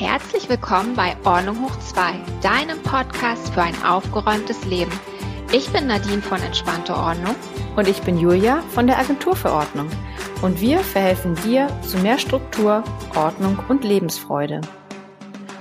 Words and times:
Herzlich 0.00 0.48
willkommen 0.48 0.96
bei 0.96 1.14
Ordnung 1.26 1.62
hoch 1.62 1.78
2, 1.78 2.14
deinem 2.40 2.82
Podcast 2.82 3.52
für 3.52 3.60
ein 3.60 3.74
aufgeräumtes 3.84 4.64
Leben. 4.64 4.90
Ich 5.52 5.70
bin 5.74 5.88
Nadine 5.88 6.22
von 6.22 6.40
Entspannte 6.40 6.96
Ordnung. 6.96 7.34
Und 7.76 7.86
ich 7.86 8.00
bin 8.00 8.16
Julia 8.16 8.62
von 8.70 8.86
der 8.86 8.98
Agentur 8.98 9.36
für 9.36 9.52
Ordnung. 9.52 9.90
Und 10.40 10.58
wir 10.62 10.78
verhelfen 10.78 11.34
dir 11.44 11.68
zu 11.82 11.98
mehr 11.98 12.16
Struktur, 12.16 12.82
Ordnung 13.14 13.58
und 13.68 13.84
Lebensfreude. 13.84 14.62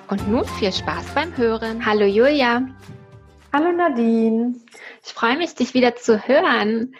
Und 0.07 0.25
nun 0.29 0.45
viel 0.45 0.71
Spaß 0.71 1.13
beim 1.13 1.35
Hören. 1.35 1.85
Hallo 1.85 2.05
Julia. 2.05 2.61
Hallo 3.51 3.73
Nadine. 3.73 4.55
Ich 5.05 5.11
freue 5.11 5.35
mich, 5.35 5.53
dich 5.55 5.73
wieder 5.73 5.97
zu 5.97 6.17
hören. 6.17 6.95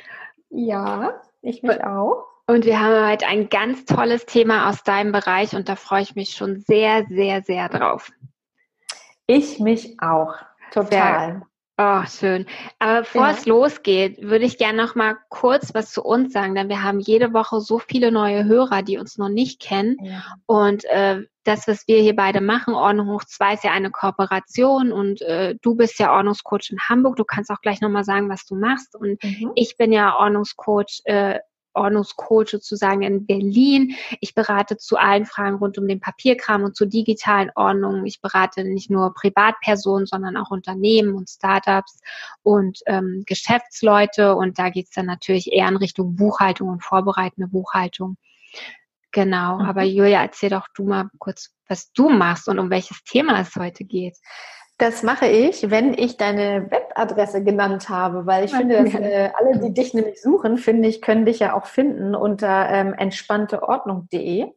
Ja, 0.50 1.14
ich 1.42 1.64
mich 1.64 1.82
auch. 1.86 2.29
Und 2.50 2.66
wir 2.66 2.80
haben 2.80 3.08
heute 3.08 3.28
ein 3.28 3.48
ganz 3.50 3.86
tolles 3.86 4.26
Thema 4.26 4.72
aus 4.72 4.82
deinem 4.82 5.12
Bereich 5.12 5.56
und 5.56 5.70
da 5.70 5.76
freue 5.76 6.02
ich 6.02 6.16
mich 6.16 6.32
schon 6.32 6.62
sehr, 6.62 7.06
sehr, 7.08 7.44
sehr 7.44 7.70
drauf. 7.70 8.10
Ich 9.28 9.60
mich 9.60 10.02
auch. 10.02 10.34
Total. 10.74 11.44
Oh, 11.78 12.02
schön. 12.08 12.48
Aber 12.80 13.02
bevor 13.02 13.28
ja. 13.28 13.32
es 13.34 13.46
losgeht, 13.46 14.24
würde 14.24 14.46
ich 14.46 14.58
gerne 14.58 14.84
noch 14.84 14.96
mal 14.96 15.16
kurz 15.30 15.76
was 15.76 15.92
zu 15.92 16.04
uns 16.04 16.34
sagen, 16.34 16.56
denn 16.56 16.70
wir 16.70 16.82
haben 16.82 17.00
jede 17.00 17.34
Woche 17.34 17.62
so 17.62 17.78
viele 17.78 18.12
neue 18.12 18.46
Hörer, 18.46 18.82
die 18.82 18.98
uns 18.98 19.20
noch 19.20 19.30
nicht 19.30 19.62
kennen. 19.62 19.98
Ja. 20.02 20.24
Und 20.48 20.86
äh, 20.86 21.22
das, 21.44 21.68
was 21.68 21.88
wir 21.88 22.02
hier 22.02 22.16
beide 22.16 22.42
machen, 22.42 22.74
Ordnung 22.74 23.10
hoch 23.10 23.26
2 23.26 23.54
ist 23.54 23.64
ja 23.64 23.72
eine 23.74 23.92
Kooperation 23.92 24.92
und 24.92 25.22
äh, 25.22 25.54
du 25.62 25.76
bist 25.76 26.00
ja 26.00 26.12
Ordnungscoach 26.16 26.72
in 26.72 26.80
Hamburg. 26.90 27.16
Du 27.16 27.26
kannst 27.26 27.52
auch 27.52 27.62
gleich 27.62 27.80
noch 27.80 27.90
mal 27.90 28.04
sagen, 28.04 28.28
was 28.28 28.46
du 28.46 28.56
machst. 28.56 28.96
Und 28.96 29.24
mhm. 29.24 29.52
ich 29.54 29.78
bin 29.78 29.94
ja 29.94 30.16
Ordnungscoach 30.18 31.02
äh, 31.06 31.38
Ordnungscoach 31.74 32.50
sozusagen 32.50 33.02
in 33.02 33.26
Berlin. 33.26 33.96
Ich 34.20 34.34
berate 34.34 34.78
zu 34.78 34.98
allen 34.98 35.26
Fragen 35.26 35.58
rund 35.58 35.78
um 35.78 35.88
den 35.88 36.00
Papierkram 36.00 36.64
und 36.64 36.76
zur 36.76 36.88
digitalen 36.88 37.52
Ordnung. 37.56 38.06
Ich 38.06 38.22
berate 38.22 38.64
nicht 38.64 38.90
nur 38.90 39.14
Privatpersonen, 39.14 40.06
sondern 40.06 40.38
auch 40.38 40.52
Unternehmen 40.52 41.14
und 41.14 41.30
Startups 41.30 42.00
und 42.44 42.80
ähm, 42.86 43.24
Geschäftsleute. 43.26 44.36
Und 44.36 44.60
da 44.60 44.70
geht's 44.70 44.92
dann 44.92 45.06
natürlich 45.06 45.52
eher 45.52 45.68
in 45.68 45.78
Richtung 45.78 46.16
Buchhaltung 46.16 46.70
und 46.70 46.84
vorbereitende 46.84 47.48
Buchhaltung. 47.48 48.18
Genau, 49.12 49.56
mhm. 49.56 49.66
aber 49.66 49.84
Julia, 49.84 50.22
erzähl 50.22 50.52
doch 50.52 50.68
du 50.76 50.84
mal 50.84 51.10
kurz, 51.18 51.52
was 51.68 51.92
du 51.94 52.10
machst 52.10 52.48
und 52.48 52.60
um 52.60 52.70
welches 52.70 53.04
Thema 53.04 53.40
es 53.42 53.56
heute 53.56 53.84
geht. 53.84 54.18
Das 54.80 55.04
mache 55.04 55.28
ich, 55.28 55.70
wenn 55.70 55.94
ich 55.94 56.16
deine 56.16 56.72
Webadresse 56.72 57.44
genannt 57.44 57.90
habe, 57.90 58.26
weil 58.26 58.46
ich 58.46 58.56
finde, 58.56 58.82
dass 58.82 58.94
äh, 58.94 59.30
alle, 59.38 59.60
die 59.60 59.74
dich 59.74 59.94
nämlich 59.94 60.22
suchen, 60.22 60.58
finde 60.58 60.88
ich, 60.88 61.02
können 61.02 61.26
dich 61.26 61.40
ja 61.40 61.54
auch 61.54 61.66
finden 61.66 62.16
unter 62.16 62.70
ähm, 62.70 62.94
entspannteordnung.de. 62.94 64.48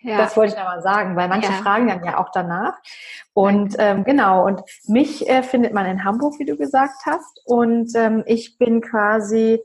Ja. 0.00 0.16
Das 0.16 0.38
wollte 0.38 0.54
ich 0.54 0.58
nochmal 0.58 0.80
sagen, 0.80 1.16
weil 1.16 1.28
manche 1.28 1.52
ja. 1.52 1.58
fragen 1.58 1.88
dann 1.88 2.02
ja 2.02 2.18
auch 2.18 2.30
danach. 2.32 2.78
Und 3.34 3.76
ähm, 3.78 4.04
genau, 4.04 4.46
und 4.46 4.62
mich 4.86 5.28
äh, 5.28 5.42
findet 5.42 5.74
man 5.74 5.84
in 5.84 6.02
Hamburg, 6.02 6.38
wie 6.38 6.46
du 6.46 6.56
gesagt 6.56 7.04
hast. 7.04 7.42
Und 7.44 7.94
ähm, 7.94 8.22
ich 8.24 8.56
bin 8.56 8.80
quasi 8.80 9.62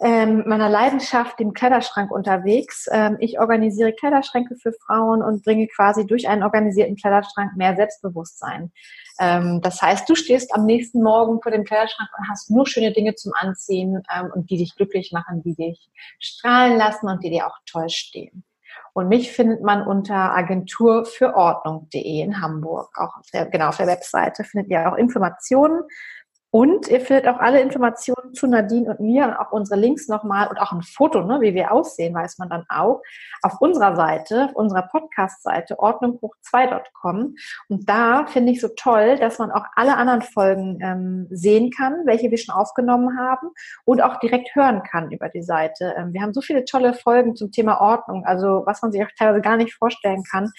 ähm, 0.00 0.44
meiner 0.46 0.68
Leidenschaft, 0.68 1.38
dem 1.38 1.52
Kleiderschrank 1.52 2.10
unterwegs. 2.10 2.86
Ähm, 2.90 3.16
ich 3.20 3.38
organisiere 3.38 3.92
Kleiderschränke 3.92 4.56
für 4.56 4.72
Frauen 4.72 5.22
und 5.22 5.44
bringe 5.44 5.68
quasi 5.68 6.06
durch 6.06 6.28
einen 6.28 6.42
organisierten 6.42 6.96
Kleiderschrank 6.96 7.56
mehr 7.56 7.76
Selbstbewusstsein. 7.76 8.72
Ähm, 9.20 9.60
das 9.62 9.80
heißt, 9.80 10.08
du 10.08 10.14
stehst 10.14 10.54
am 10.54 10.64
nächsten 10.64 11.02
Morgen 11.02 11.40
vor 11.40 11.52
dem 11.52 11.64
Kleiderschrank 11.64 12.10
und 12.18 12.28
hast 12.28 12.50
nur 12.50 12.66
schöne 12.66 12.92
Dinge 12.92 13.14
zum 13.14 13.32
Anziehen 13.34 14.02
ähm, 14.14 14.30
und 14.34 14.50
die 14.50 14.56
dich 14.56 14.74
glücklich 14.74 15.12
machen, 15.12 15.42
die 15.42 15.54
dich 15.54 15.90
strahlen 16.18 16.76
lassen 16.76 17.08
und 17.08 17.22
die 17.22 17.30
dir 17.30 17.46
auch 17.46 17.58
toll 17.66 17.88
stehen. 17.88 18.44
Und 18.94 19.08
mich 19.08 19.32
findet 19.32 19.62
man 19.62 19.86
unter 19.86 20.34
Agentur 20.34 21.06
für 21.06 21.34
Ordnung.de 21.34 22.20
in 22.20 22.42
Hamburg. 22.42 22.90
Auch 22.98 23.16
auf 23.16 23.30
der, 23.32 23.46
genau 23.46 23.68
auf 23.68 23.76
der 23.76 23.86
Webseite 23.86 24.44
findet 24.44 24.70
ihr 24.70 24.90
auch 24.90 24.96
Informationen 24.96 25.82
und 26.54 26.86
ihr 26.88 27.00
findet 27.00 27.26
auch 27.28 27.38
alle 27.38 27.62
Informationen 27.62 28.34
zu 28.34 28.46
Nadine 28.46 28.90
und 28.90 29.00
mir 29.00 29.24
und 29.24 29.32
auch 29.32 29.52
unsere 29.52 29.80
Links 29.80 30.06
nochmal 30.06 30.48
und 30.48 30.58
auch 30.58 30.70
ein 30.70 30.82
Foto, 30.82 31.22
ne, 31.22 31.40
wie 31.40 31.54
wir 31.54 31.72
aussehen, 31.72 32.14
weiß 32.14 32.36
man 32.36 32.50
dann 32.50 32.66
auch, 32.68 33.00
auf 33.40 33.62
unserer 33.62 33.96
Seite, 33.96 34.44
auf 34.50 34.54
unserer 34.54 34.82
Podcast-Seite 34.82 35.78
ordnunghoch2.com. 35.78 37.36
Und 37.70 37.88
da 37.88 38.26
finde 38.26 38.52
ich 38.52 38.60
so 38.60 38.68
toll, 38.76 39.16
dass 39.16 39.38
man 39.38 39.50
auch 39.50 39.64
alle 39.76 39.96
anderen 39.96 40.20
Folgen 40.20 40.78
ähm, 40.82 41.26
sehen 41.30 41.70
kann, 41.74 42.02
welche 42.04 42.30
wir 42.30 42.36
schon 42.36 42.54
aufgenommen 42.54 43.18
haben 43.18 43.48
und 43.86 44.02
auch 44.02 44.20
direkt 44.20 44.54
hören 44.54 44.82
kann 44.82 45.10
über 45.10 45.30
die 45.30 45.42
Seite. 45.42 45.94
Ähm, 45.96 46.12
wir 46.12 46.20
haben 46.20 46.34
so 46.34 46.42
viele 46.42 46.66
tolle 46.66 46.92
Folgen 46.92 47.34
zum 47.34 47.50
Thema 47.50 47.80
Ordnung, 47.80 48.26
also 48.26 48.64
was 48.66 48.82
man 48.82 48.92
sich 48.92 49.02
auch 49.02 49.10
teilweise 49.18 49.40
gar 49.40 49.56
nicht 49.56 49.72
vorstellen 49.72 50.22
kann. 50.30 50.52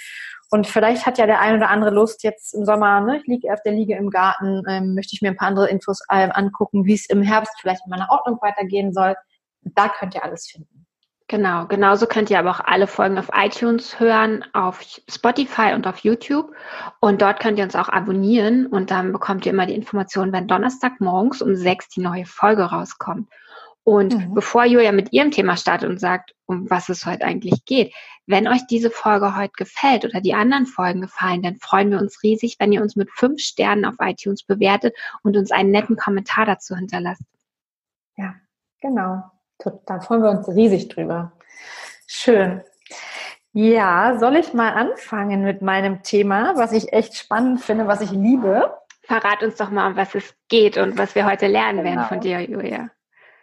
Und 0.53 0.67
vielleicht 0.67 1.07
hat 1.07 1.17
ja 1.17 1.25
der 1.25 1.39
ein 1.39 1.55
oder 1.55 1.71
andere 1.71 1.89
Lust 1.89 2.21
jetzt 2.21 2.53
im 2.53 2.63
Sommer, 2.63 3.01
ne, 3.01 3.17
ich 3.17 3.25
liege 3.25 3.51
auf 3.51 3.63
der 3.63 3.71
Liege 3.71 3.95
im 3.95 4.11
Garten, 4.11 4.61
ähm, 4.69 4.93
möchte 4.93 5.15
ich 5.15 5.23
mir 5.23 5.29
ein 5.29 5.35
paar 5.35 5.47
andere 5.47 5.67
Infos 5.67 6.01
ähm, 6.11 6.29
angucken, 6.31 6.85
wie 6.85 6.93
es 6.93 7.07
im 7.07 7.23
Herbst 7.23 7.55
vielleicht 7.59 7.81
in 7.87 7.89
meiner 7.89 8.07
Ordnung 8.11 8.37
weitergehen 8.39 8.93
soll. 8.93 9.15
Da 9.63 9.89
könnt 9.89 10.13
ihr 10.13 10.23
alles 10.23 10.45
finden. 10.45 10.85
Genau, 11.27 11.65
genauso 11.65 12.05
könnt 12.05 12.29
ihr 12.29 12.37
aber 12.37 12.51
auch 12.51 12.59
alle 12.59 12.85
Folgen 12.85 13.17
auf 13.17 13.31
iTunes 13.33 13.99
hören, 13.99 14.45
auf 14.53 14.83
Spotify 15.09 15.73
und 15.73 15.87
auf 15.87 15.97
YouTube. 15.99 16.51
Und 16.99 17.23
dort 17.23 17.39
könnt 17.39 17.57
ihr 17.57 17.63
uns 17.63 17.75
auch 17.75 17.89
abonnieren 17.89 18.67
und 18.67 18.91
dann 18.91 19.11
bekommt 19.11 19.47
ihr 19.47 19.53
immer 19.53 19.65
die 19.65 19.73
Informationen, 19.73 20.33
wenn 20.33 20.47
Donnerstag 20.47 21.01
morgens 21.01 21.41
um 21.41 21.55
sechs 21.55 21.89
die 21.89 22.01
neue 22.01 22.27
Folge 22.27 22.65
rauskommt. 22.65 23.27
Und 23.85 24.15
mhm. 24.15 24.33
bevor 24.33 24.63
Julia 24.63 24.91
mit 24.93 25.11
ihrem 25.11 25.31
Thema 25.31 25.57
startet 25.57 25.89
und 25.89 25.99
sagt, 25.99 26.33
um 26.45 26.69
was 26.69 26.87
es 26.89 27.05
heute 27.05 27.25
eigentlich 27.25 27.65
geht, 27.65 27.93
wenn 28.25 28.47
euch 28.47 28.65
diese 28.67 28.89
Folge 28.89 29.35
heute 29.35 29.53
gefällt 29.57 30.05
oder 30.05 30.21
die 30.21 30.33
anderen 30.33 30.65
Folgen 30.65 31.01
gefallen, 31.01 31.41
dann 31.41 31.57
freuen 31.57 31.91
wir 31.91 31.99
uns 31.99 32.23
riesig, 32.23 32.55
wenn 32.59 32.71
ihr 32.71 32.81
uns 32.81 32.95
mit 32.95 33.09
fünf 33.11 33.41
Sternen 33.41 33.83
auf 33.83 33.95
iTunes 33.99 34.43
bewertet 34.43 34.95
und 35.23 35.35
uns 35.35 35.51
einen 35.51 35.71
netten 35.71 35.97
Kommentar 35.97 36.45
dazu 36.45 36.75
hinterlasst. 36.75 37.23
Ja, 38.15 38.35
genau. 38.79 39.23
Da 39.85 39.99
freuen 39.99 40.23
wir 40.23 40.31
uns 40.31 40.47
riesig 40.47 40.87
drüber. 40.87 41.33
Schön. 42.07 42.61
Ja, 43.51 44.17
soll 44.17 44.37
ich 44.37 44.53
mal 44.53 44.73
anfangen 44.73 45.43
mit 45.43 45.61
meinem 45.61 46.01
Thema, 46.03 46.53
was 46.55 46.71
ich 46.71 46.91
echt 46.93 47.15
spannend 47.15 47.61
finde, 47.61 47.87
was 47.87 48.01
ich 48.01 48.11
liebe? 48.11 48.73
Verrat 49.01 49.43
uns 49.43 49.57
doch 49.57 49.69
mal, 49.69 49.87
um 49.87 49.97
was 49.97 50.15
es 50.15 50.33
geht 50.47 50.77
und 50.77 50.97
was 50.97 51.15
wir 51.15 51.25
heute 51.25 51.47
lernen 51.47 51.83
genau. 51.83 51.89
werden 51.89 52.07
von 52.07 52.19
dir, 52.21 52.39
Julia. 52.41 52.89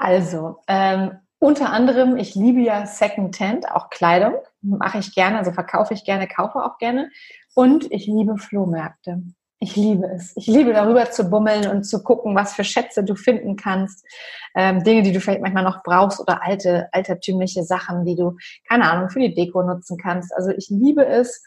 Also, 0.00 0.56
ähm, 0.66 1.18
unter 1.38 1.70
anderem, 1.70 2.16
ich 2.16 2.34
liebe 2.34 2.60
ja 2.60 2.86
Secondhand, 2.86 3.70
auch 3.70 3.90
Kleidung, 3.90 4.32
mache 4.62 4.98
ich 4.98 5.14
gerne, 5.14 5.36
also 5.36 5.52
verkaufe 5.52 5.92
ich 5.92 6.04
gerne, 6.04 6.26
kaufe 6.26 6.64
auch 6.64 6.78
gerne. 6.78 7.10
Und 7.54 7.92
ich 7.92 8.06
liebe 8.06 8.38
Flohmärkte. 8.38 9.22
Ich 9.58 9.76
liebe 9.76 10.06
es. 10.06 10.34
Ich 10.36 10.46
liebe 10.46 10.72
darüber 10.72 11.10
zu 11.10 11.28
bummeln 11.28 11.70
und 11.70 11.84
zu 11.84 12.02
gucken, 12.02 12.34
was 12.34 12.54
für 12.54 12.64
Schätze 12.64 13.04
du 13.04 13.14
finden 13.14 13.56
kannst. 13.56 14.06
Ähm, 14.54 14.82
Dinge, 14.84 15.02
die 15.02 15.12
du 15.12 15.20
vielleicht 15.20 15.42
manchmal 15.42 15.64
noch 15.64 15.82
brauchst 15.82 16.18
oder 16.18 16.42
alte, 16.42 16.88
altertümliche 16.92 17.62
Sachen, 17.62 18.06
die 18.06 18.16
du, 18.16 18.38
keine 18.70 18.90
Ahnung, 18.90 19.10
für 19.10 19.20
die 19.20 19.34
Deko 19.34 19.62
nutzen 19.62 19.98
kannst. 19.98 20.34
Also 20.34 20.48
ich 20.50 20.70
liebe 20.70 21.04
es. 21.04 21.42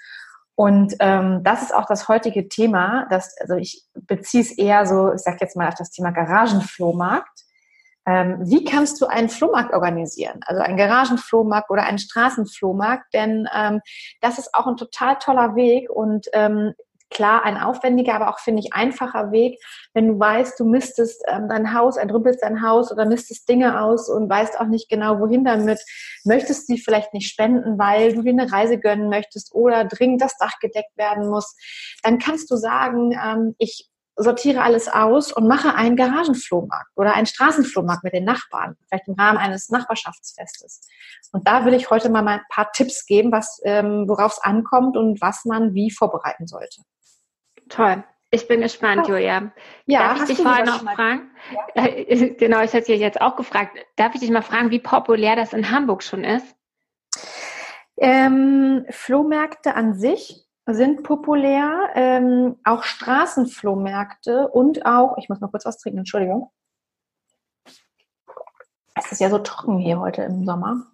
Und 0.53 0.93
ähm, 0.99 1.41
das 1.43 1.63
ist 1.63 1.73
auch 1.73 1.87
das 1.87 2.07
heutige 2.07 2.47
Thema. 2.49 3.07
Dass, 3.09 3.35
also 3.41 3.55
ich 3.55 3.83
beziehe 3.95 4.43
es 4.43 4.55
eher 4.55 4.85
so, 4.85 5.11
ich 5.11 5.21
sage 5.21 5.37
jetzt 5.41 5.57
mal 5.57 5.67
auf 5.67 5.75
das 5.75 5.89
Thema 5.89 6.11
Garagenflohmarkt 6.11 7.42
ähm, 8.05 8.37
wie 8.41 8.65
kannst 8.65 9.01
du 9.01 9.05
einen 9.05 9.29
Flohmarkt 9.29 9.73
organisieren? 9.73 10.41
Also 10.45 10.61
einen 10.61 10.77
Garagenflohmarkt 10.77 11.69
oder 11.69 11.83
einen 11.83 11.99
Straßenflohmarkt? 11.99 13.13
Denn 13.13 13.47
ähm, 13.55 13.81
das 14.21 14.39
ist 14.39 14.53
auch 14.53 14.67
ein 14.67 14.77
total 14.77 15.17
toller 15.19 15.55
Weg 15.55 15.89
und 15.89 16.27
ähm, 16.33 16.73
klar 17.13 17.45
ein 17.45 17.57
aufwendiger, 17.57 18.15
aber 18.15 18.29
auch 18.29 18.39
finde 18.39 18.61
ich 18.61 18.73
einfacher 18.73 19.31
Weg, 19.31 19.59
wenn 19.93 20.07
du 20.07 20.19
weißt, 20.19 20.59
du 20.59 20.65
misstest 20.65 21.23
ähm, 21.27 21.47
dein 21.47 21.73
Haus, 21.73 21.95
entrüppelst 21.95 22.41
dein 22.41 22.61
Haus 22.61 22.91
oder 22.91 23.05
misstest 23.05 23.47
Dinge 23.47 23.81
aus 23.81 24.09
und 24.09 24.29
weißt 24.29 24.59
auch 24.59 24.65
nicht 24.65 24.89
genau, 24.89 25.19
wohin 25.19 25.45
damit, 25.45 25.79
möchtest 26.25 26.67
sie 26.67 26.77
vielleicht 26.77 27.13
nicht 27.13 27.29
spenden, 27.29 27.77
weil 27.77 28.15
du 28.15 28.23
dir 28.23 28.31
eine 28.31 28.51
Reise 28.51 28.79
gönnen 28.79 29.09
möchtest 29.09 29.53
oder 29.53 29.85
dringend 29.85 30.21
das 30.21 30.37
Dach 30.37 30.59
gedeckt 30.59 30.97
werden 30.97 31.29
muss, 31.29 31.55
dann 32.01 32.17
kannst 32.17 32.49
du 32.51 32.55
sagen, 32.55 33.11
ähm, 33.11 33.55
ich 33.59 33.89
sortiere 34.15 34.61
alles 34.61 34.87
aus 34.87 35.31
und 35.31 35.47
mache 35.47 35.73
einen 35.73 35.95
Garagenflohmarkt 35.95 36.91
oder 36.95 37.13
einen 37.15 37.25
Straßenflohmarkt 37.25 38.03
mit 38.03 38.13
den 38.13 38.25
Nachbarn, 38.25 38.75
vielleicht 38.87 39.07
im 39.07 39.15
Rahmen 39.15 39.37
eines 39.37 39.69
Nachbarschaftsfestes. 39.69 40.81
Und 41.31 41.47
da 41.47 41.65
will 41.65 41.73
ich 41.73 41.89
heute 41.89 42.09
mal 42.09 42.27
ein 42.27 42.41
paar 42.49 42.71
Tipps 42.71 43.05
geben, 43.05 43.31
was, 43.31 43.59
ähm, 43.63 44.05
worauf 44.07 44.33
es 44.33 44.39
ankommt 44.39 44.97
und 44.97 45.19
was 45.21 45.45
man 45.45 45.73
wie 45.73 45.91
vorbereiten 45.91 46.47
sollte. 46.47 46.81
Toll. 47.69 48.03
Ich 48.29 48.47
bin 48.47 48.61
gespannt, 48.61 49.03
oh. 49.05 49.09
Julia. 49.09 49.51
Ja, 49.85 49.99
darf 49.99 50.21
ich 50.21 50.35
dich 50.35 50.41
vorher 50.43 50.65
noch 50.65 50.81
fragen? 50.81 51.29
Ja. 51.75 51.85
Äh, 51.85 52.29
genau, 52.39 52.61
ich 52.63 52.73
hätte 52.73 52.91
dich 52.91 52.99
jetzt 52.99 53.21
auch 53.21 53.35
gefragt. 53.35 53.77
Darf 53.95 54.15
ich 54.15 54.21
dich 54.21 54.31
mal 54.31 54.41
fragen, 54.41 54.71
wie 54.71 54.79
populär 54.79 55.35
das 55.35 55.53
in 55.53 55.69
Hamburg 55.69 56.01
schon 56.01 56.23
ist? 56.23 56.55
Ähm, 57.97 58.85
Flohmärkte 58.89 59.75
an 59.75 59.93
sich 59.93 60.42
sind 60.65 61.03
populär, 61.03 61.89
ähm, 61.95 62.57
auch 62.63 62.83
Straßenflohmärkte 62.83 64.47
und 64.47 64.85
auch, 64.85 65.17
ich 65.17 65.29
muss 65.29 65.41
mal 65.41 65.49
kurz 65.49 65.65
was 65.65 65.77
trinken, 65.77 65.99
Entschuldigung. 65.99 66.51
Es 68.95 69.11
ist 69.11 69.19
ja 69.19 69.29
so 69.29 69.39
trocken 69.39 69.79
hier 69.79 69.99
heute 69.99 70.21
im 70.23 70.45
Sommer. 70.45 70.87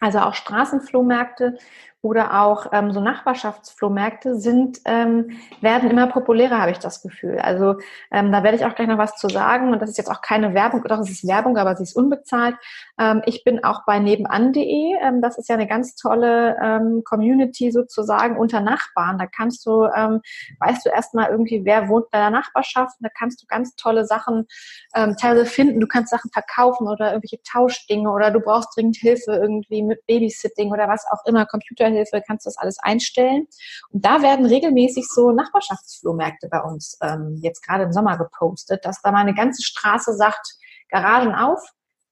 Also 0.00 0.20
auch 0.20 0.34
Straßenflohmärkte 0.34 1.58
oder 2.02 2.40
auch 2.40 2.66
ähm, 2.72 2.92
so 2.92 3.00
Nachbarschaftsflohmärkte 3.00 4.36
sind, 4.38 4.78
ähm, 4.84 5.38
werden 5.60 5.90
immer 5.90 6.06
populärer, 6.06 6.60
habe 6.60 6.70
ich 6.70 6.78
das 6.78 7.02
Gefühl. 7.02 7.38
Also 7.38 7.76
ähm, 8.12 8.30
da 8.30 8.42
werde 8.42 8.56
ich 8.56 8.64
auch 8.64 8.74
gleich 8.74 8.86
noch 8.86 8.98
was 8.98 9.16
zu 9.16 9.28
sagen. 9.28 9.72
Und 9.72 9.80
das 9.80 9.90
ist 9.90 9.98
jetzt 9.98 10.10
auch 10.10 10.20
keine 10.20 10.54
Werbung, 10.54 10.84
doch 10.84 11.00
es 11.00 11.10
ist 11.10 11.26
Werbung, 11.26 11.56
aber 11.56 11.74
sie 11.74 11.82
ist 11.82 11.96
unbezahlt. 11.96 12.56
Ähm, 12.98 13.22
ich 13.26 13.42
bin 13.44 13.64
auch 13.64 13.84
bei 13.86 13.98
nebenan.de. 13.98 14.96
Ähm, 15.02 15.20
das 15.20 15.38
ist 15.38 15.48
ja 15.48 15.56
eine 15.56 15.66
ganz 15.66 15.96
tolle 15.96 16.56
ähm, 16.62 17.02
Community 17.04 17.72
sozusagen 17.72 18.36
unter 18.36 18.60
Nachbarn. 18.60 19.18
Da 19.18 19.26
kannst 19.26 19.66
du, 19.66 19.86
ähm, 19.86 20.20
weißt 20.60 20.86
du 20.86 20.90
erstmal 20.90 21.30
irgendwie, 21.30 21.64
wer 21.64 21.88
wohnt 21.88 22.10
bei 22.10 22.18
der 22.18 22.30
Nachbarschaft. 22.30 22.96
da 23.00 23.08
kannst 23.08 23.42
du 23.42 23.46
ganz 23.46 23.74
tolle 23.74 24.04
Sachen 24.04 24.46
ähm, 24.94 25.16
teilweise 25.20 25.46
finden. 25.46 25.80
Du 25.80 25.88
kannst 25.88 26.10
Sachen 26.10 26.30
verkaufen 26.30 26.86
oder 26.86 27.12
irgendwelche 27.12 27.42
Tauschdinge 27.42 28.10
oder 28.10 28.30
du 28.30 28.40
brauchst 28.40 28.76
dringend 28.76 28.96
Hilfe 28.96 29.32
irgendwie 29.32 29.82
mit 29.82 30.06
Babysitting 30.06 30.70
oder 30.70 30.88
was 30.88 31.04
auch 31.10 31.24
immer, 31.26 31.46
Computer 31.46 31.85
Hilfe, 31.94 32.22
kannst 32.26 32.46
du 32.46 32.48
das 32.48 32.58
alles 32.58 32.78
einstellen. 32.78 33.46
Und 33.90 34.04
da 34.04 34.22
werden 34.22 34.46
regelmäßig 34.46 35.06
so 35.08 35.32
Nachbarschaftsflohmärkte 35.32 36.48
bei 36.48 36.60
uns 36.60 36.98
ähm, 37.02 37.38
jetzt 37.42 37.66
gerade 37.66 37.84
im 37.84 37.92
Sommer 37.92 38.18
gepostet, 38.18 38.84
dass 38.84 39.02
da 39.02 39.12
mal 39.12 39.20
eine 39.20 39.34
ganze 39.34 39.62
Straße 39.62 40.14
sagt, 40.14 40.46
Garagen 40.88 41.34
auf, 41.34 41.60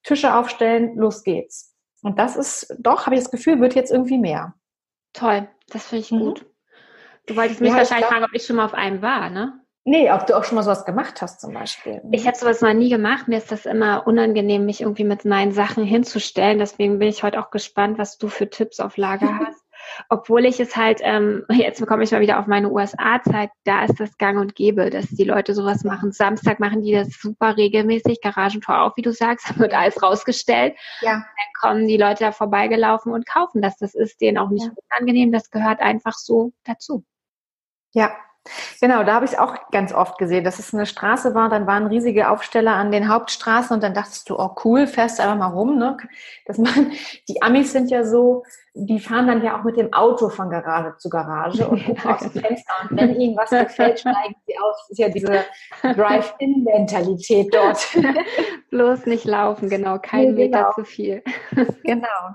Tische 0.02 0.34
aufstellen, 0.34 0.96
los 0.96 1.22
geht's. 1.22 1.74
Und 2.02 2.18
das 2.18 2.36
ist 2.36 2.74
doch, 2.78 3.06
habe 3.06 3.16
ich 3.16 3.22
das 3.22 3.30
Gefühl, 3.30 3.60
wird 3.60 3.74
jetzt 3.74 3.90
irgendwie 3.90 4.18
mehr. 4.18 4.54
Toll, 5.12 5.48
das 5.68 5.86
finde 5.86 6.04
ich 6.04 6.12
mhm. 6.12 6.18
gut. 6.20 6.46
Du 7.26 7.36
wolltest 7.36 7.60
mich 7.60 7.70
ja, 7.70 7.76
wahrscheinlich 7.76 8.08
glaub, 8.08 8.12
fragen, 8.12 8.24
ob 8.24 8.34
ich 8.34 8.44
schon 8.44 8.56
mal 8.56 8.66
auf 8.66 8.74
einem 8.74 9.00
war, 9.00 9.30
ne? 9.30 9.64
Nee, 9.86 10.10
ob 10.10 10.26
du 10.26 10.36
auch 10.36 10.44
schon 10.44 10.56
mal 10.56 10.62
sowas 10.62 10.86
gemacht 10.86 11.20
hast 11.20 11.40
zum 11.40 11.52
Beispiel. 11.52 12.00
Ich 12.10 12.26
habe 12.26 12.36
sowas 12.36 12.62
mal 12.62 12.74
nie 12.74 12.88
gemacht. 12.88 13.28
Mir 13.28 13.36
ist 13.36 13.52
das 13.52 13.66
immer 13.66 14.06
unangenehm, 14.06 14.64
mich 14.64 14.80
irgendwie 14.80 15.04
mit 15.04 15.26
meinen 15.26 15.52
Sachen 15.52 15.84
hinzustellen. 15.84 16.58
Deswegen 16.58 16.98
bin 16.98 17.08
ich 17.08 17.22
heute 17.22 17.38
auch 17.38 17.50
gespannt, 17.50 17.98
was 17.98 18.16
du 18.16 18.28
für 18.28 18.48
Tipps 18.48 18.80
auf 18.80 18.96
Lager 18.96 19.38
hast. 19.46 19.63
Obwohl 20.08 20.44
ich 20.44 20.60
es 20.60 20.76
halt, 20.76 21.00
ähm, 21.02 21.44
jetzt 21.50 21.84
komme 21.86 22.04
ich 22.04 22.12
mal 22.12 22.20
wieder 22.20 22.38
auf 22.38 22.46
meine 22.46 22.70
USA-Zeit, 22.70 23.50
da 23.64 23.84
ist 23.84 23.98
das 24.00 24.16
gang 24.18 24.38
und 24.38 24.54
gäbe, 24.54 24.90
dass 24.90 25.06
die 25.08 25.24
Leute 25.24 25.54
sowas 25.54 25.84
machen. 25.84 26.12
Samstag 26.12 26.60
machen 26.60 26.82
die 26.82 26.92
das 26.92 27.08
super 27.20 27.56
regelmäßig, 27.56 28.20
Garagentor 28.20 28.82
auf, 28.82 28.96
wie 28.96 29.02
du 29.02 29.12
sagst, 29.12 29.58
wird 29.58 29.74
alles 29.74 30.02
rausgestellt. 30.02 30.74
Ja. 31.00 31.12
Dann 31.12 31.24
kommen 31.60 31.88
die 31.88 31.96
Leute 31.96 32.24
da 32.24 32.32
vorbeigelaufen 32.32 33.12
und 33.12 33.26
kaufen 33.26 33.62
das. 33.62 33.76
Das 33.78 33.94
ist 33.94 34.20
denen 34.20 34.38
auch 34.38 34.50
nicht 34.50 34.66
ja. 34.66 34.72
unangenehm, 34.90 35.32
das 35.32 35.50
gehört 35.50 35.80
einfach 35.80 36.14
so 36.14 36.52
dazu. 36.64 37.04
Ja, 37.92 38.16
Genau, 38.80 39.04
da 39.04 39.14
habe 39.14 39.24
ich 39.24 39.32
es 39.32 39.38
auch 39.38 39.70
ganz 39.70 39.94
oft 39.94 40.18
gesehen, 40.18 40.44
dass 40.44 40.58
es 40.58 40.74
eine 40.74 40.84
Straße 40.84 41.34
war, 41.34 41.48
dann 41.48 41.66
waren 41.66 41.86
riesige 41.86 42.28
Aufsteller 42.28 42.72
an 42.72 42.92
den 42.92 43.08
Hauptstraßen 43.08 43.74
und 43.74 43.82
dann 43.82 43.94
dachtest 43.94 44.28
du, 44.28 44.38
oh 44.38 44.54
cool, 44.64 44.86
fährst 44.86 45.20
einfach 45.20 45.36
mal 45.36 45.46
rum. 45.46 45.78
Ne? 45.78 45.96
Das 46.44 46.58
man, 46.58 46.92
die 47.28 47.40
Amis 47.42 47.72
sind 47.72 47.90
ja 47.90 48.04
so, 48.04 48.44
die 48.74 49.00
fahren 49.00 49.28
dann 49.28 49.42
ja 49.42 49.58
auch 49.58 49.64
mit 49.64 49.76
dem 49.76 49.92
Auto 49.92 50.28
von 50.28 50.50
Garage 50.50 50.96
zu 50.98 51.08
Garage 51.08 51.66
und 51.66 51.84
gucken 51.84 52.04
aus 52.10 52.20
dem 52.20 52.32
Fenster 52.32 52.72
und 52.82 53.00
wenn 53.00 53.18
ihnen 53.18 53.36
was 53.36 53.50
gefällt, 53.50 54.00
steigen 54.00 54.34
sie 54.46 54.58
aus. 54.58 54.76
Das 54.80 54.90
ist 54.90 54.98
ja 54.98 55.08
diese 55.08 55.44
Drive-In-Mentalität 55.82 57.54
dort. 57.54 57.86
Bloß 58.70 59.06
nicht 59.06 59.24
laufen, 59.24 59.70
genau, 59.70 59.98
kein 59.98 60.34
nee, 60.34 60.48
genau. 60.48 60.58
Meter 60.58 60.72
zu 60.74 60.84
viel. 60.84 61.22
genau. 61.82 62.34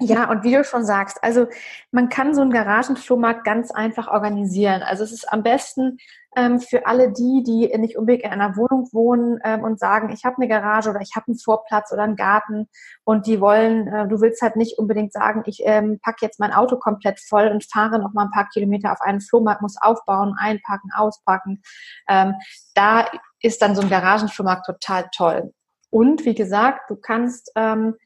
Ja, 0.00 0.30
und 0.30 0.44
wie 0.44 0.52
du 0.52 0.64
schon 0.64 0.84
sagst, 0.84 1.22
also 1.22 1.46
man 1.90 2.08
kann 2.08 2.34
so 2.34 2.40
einen 2.42 2.50
Garagenflohmarkt 2.50 3.44
ganz 3.44 3.70
einfach 3.70 4.08
organisieren. 4.08 4.82
Also 4.82 5.04
es 5.04 5.12
ist 5.12 5.32
am 5.32 5.42
besten 5.42 5.98
ähm, 6.36 6.60
für 6.60 6.86
alle 6.86 7.12
die, 7.12 7.42
die 7.42 7.76
nicht 7.78 7.96
unbedingt 7.96 8.24
in 8.24 8.30
einer 8.30 8.56
Wohnung 8.56 8.88
wohnen 8.92 9.38
ähm, 9.44 9.62
und 9.62 9.80
sagen, 9.80 10.10
ich 10.10 10.24
habe 10.24 10.36
eine 10.36 10.48
Garage 10.48 10.90
oder 10.90 11.00
ich 11.00 11.16
habe 11.16 11.28
einen 11.28 11.38
Vorplatz 11.38 11.92
oder 11.92 12.02
einen 12.02 12.16
Garten 12.16 12.68
und 13.04 13.26
die 13.26 13.40
wollen, 13.40 13.88
äh, 13.88 14.06
du 14.06 14.20
willst 14.20 14.42
halt 14.42 14.56
nicht 14.56 14.78
unbedingt 14.78 15.12
sagen, 15.12 15.42
ich 15.46 15.60
ähm, 15.64 15.98
packe 16.02 16.24
jetzt 16.24 16.38
mein 16.38 16.52
Auto 16.52 16.76
komplett 16.76 17.20
voll 17.20 17.48
und 17.48 17.64
fahre 17.70 17.98
noch 17.98 18.12
mal 18.12 18.24
ein 18.24 18.30
paar 18.30 18.48
Kilometer 18.52 18.92
auf 18.92 19.00
einen 19.00 19.20
Flohmarkt, 19.20 19.62
muss 19.62 19.76
aufbauen, 19.80 20.34
einpacken, 20.38 20.90
auspacken. 20.94 21.62
Ähm, 22.08 22.34
da 22.74 23.06
ist 23.42 23.60
dann 23.62 23.74
so 23.74 23.82
ein 23.82 23.90
Garagenflohmarkt 23.90 24.66
total 24.66 25.08
toll. 25.14 25.52
Und 25.90 26.24
wie 26.24 26.34
gesagt, 26.34 26.88
du 26.90 26.96
kannst 26.96 27.50
ähm, 27.56 27.96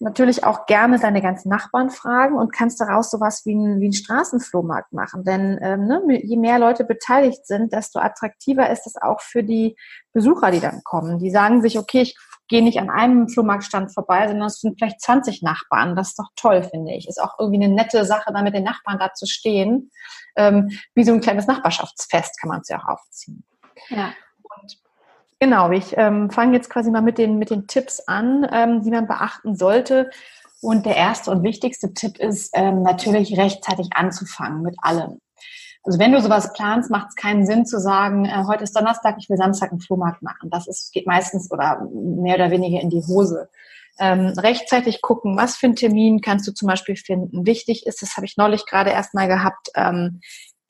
natürlich 0.00 0.44
auch 0.44 0.66
gerne 0.66 0.98
deine 0.98 1.20
ganzen 1.20 1.48
Nachbarn 1.48 1.90
fragen 1.90 2.36
und 2.36 2.52
kannst 2.52 2.80
daraus 2.80 3.10
sowas 3.10 3.42
wie 3.44 3.54
ein, 3.54 3.80
wie 3.80 3.88
ein 3.88 3.92
Straßenflohmarkt 3.92 4.92
machen. 4.92 5.24
Denn 5.24 5.58
ähm, 5.60 5.86
ne, 5.86 6.02
je 6.22 6.36
mehr 6.36 6.58
Leute 6.58 6.84
beteiligt 6.84 7.46
sind, 7.46 7.72
desto 7.72 7.98
attraktiver 7.98 8.70
ist 8.70 8.86
es 8.86 8.96
auch 8.96 9.20
für 9.20 9.42
die 9.42 9.76
Besucher, 10.12 10.50
die 10.50 10.60
dann 10.60 10.82
kommen. 10.84 11.18
Die 11.18 11.30
sagen 11.30 11.62
sich, 11.62 11.78
okay, 11.78 12.02
ich 12.02 12.16
gehe 12.48 12.62
nicht 12.62 12.78
an 12.78 12.90
einem 12.90 13.28
Flohmarktstand 13.28 13.92
vorbei, 13.92 14.26
sondern 14.28 14.46
es 14.46 14.60
sind 14.60 14.78
vielleicht 14.78 15.00
20 15.00 15.42
Nachbarn. 15.42 15.96
Das 15.96 16.08
ist 16.10 16.18
doch 16.18 16.28
toll, 16.36 16.62
finde 16.62 16.92
ich. 16.92 17.08
Ist 17.08 17.20
auch 17.20 17.38
irgendwie 17.38 17.62
eine 17.62 17.74
nette 17.74 18.04
Sache, 18.04 18.32
da 18.32 18.42
mit 18.42 18.54
den 18.54 18.64
Nachbarn 18.64 18.98
da 18.98 19.12
zu 19.12 19.26
stehen. 19.26 19.90
Ähm, 20.36 20.70
wie 20.94 21.04
so 21.04 21.12
ein 21.12 21.20
kleines 21.20 21.46
Nachbarschaftsfest 21.46 22.40
kann 22.40 22.48
man 22.48 22.60
es 22.60 22.68
ja 22.68 22.78
auch 22.78 22.88
aufziehen. 22.88 23.44
Ja. 23.88 24.12
Genau, 25.40 25.70
ich 25.70 25.96
ähm, 25.96 26.30
fange 26.30 26.56
jetzt 26.56 26.68
quasi 26.68 26.90
mal 26.90 27.00
mit 27.00 27.16
den, 27.16 27.38
mit 27.38 27.50
den 27.50 27.68
Tipps 27.68 28.00
an, 28.00 28.46
ähm, 28.52 28.82
die 28.82 28.90
man 28.90 29.06
beachten 29.06 29.54
sollte. 29.54 30.10
Und 30.60 30.84
der 30.84 30.96
erste 30.96 31.30
und 31.30 31.44
wichtigste 31.44 31.94
Tipp 31.94 32.18
ist 32.18 32.50
ähm, 32.54 32.82
natürlich 32.82 33.38
rechtzeitig 33.38 33.90
anzufangen 33.94 34.62
mit 34.62 34.74
allem. 34.82 35.20
Also 35.84 36.00
wenn 36.00 36.12
du 36.12 36.20
sowas 36.20 36.52
planst, 36.52 36.90
macht 36.90 37.10
es 37.10 37.14
keinen 37.14 37.46
Sinn 37.46 37.64
zu 37.64 37.78
sagen, 37.78 38.24
äh, 38.24 38.44
heute 38.48 38.64
ist 38.64 38.74
Donnerstag, 38.74 39.16
ich 39.18 39.30
will 39.30 39.36
Samstag 39.36 39.70
einen 39.70 39.80
Flohmarkt 39.80 40.22
machen. 40.22 40.50
Das 40.50 40.66
ist, 40.66 40.92
geht 40.92 41.06
meistens 41.06 41.50
oder 41.52 41.88
mehr 41.92 42.34
oder 42.34 42.50
weniger 42.50 42.80
in 42.80 42.90
die 42.90 43.04
Hose. 43.06 43.48
Ähm, 44.00 44.34
rechtzeitig 44.36 45.02
gucken, 45.02 45.36
was 45.36 45.56
für 45.56 45.66
einen 45.66 45.76
Termin 45.76 46.20
kannst 46.20 46.48
du 46.48 46.52
zum 46.52 46.66
Beispiel 46.66 46.96
finden. 46.96 47.46
Wichtig 47.46 47.86
ist, 47.86 48.02
das 48.02 48.16
habe 48.16 48.26
ich 48.26 48.36
neulich 48.36 48.66
gerade 48.66 48.90
erst 48.90 49.14
mal 49.14 49.28
gehabt, 49.28 49.70
ähm, 49.76 50.20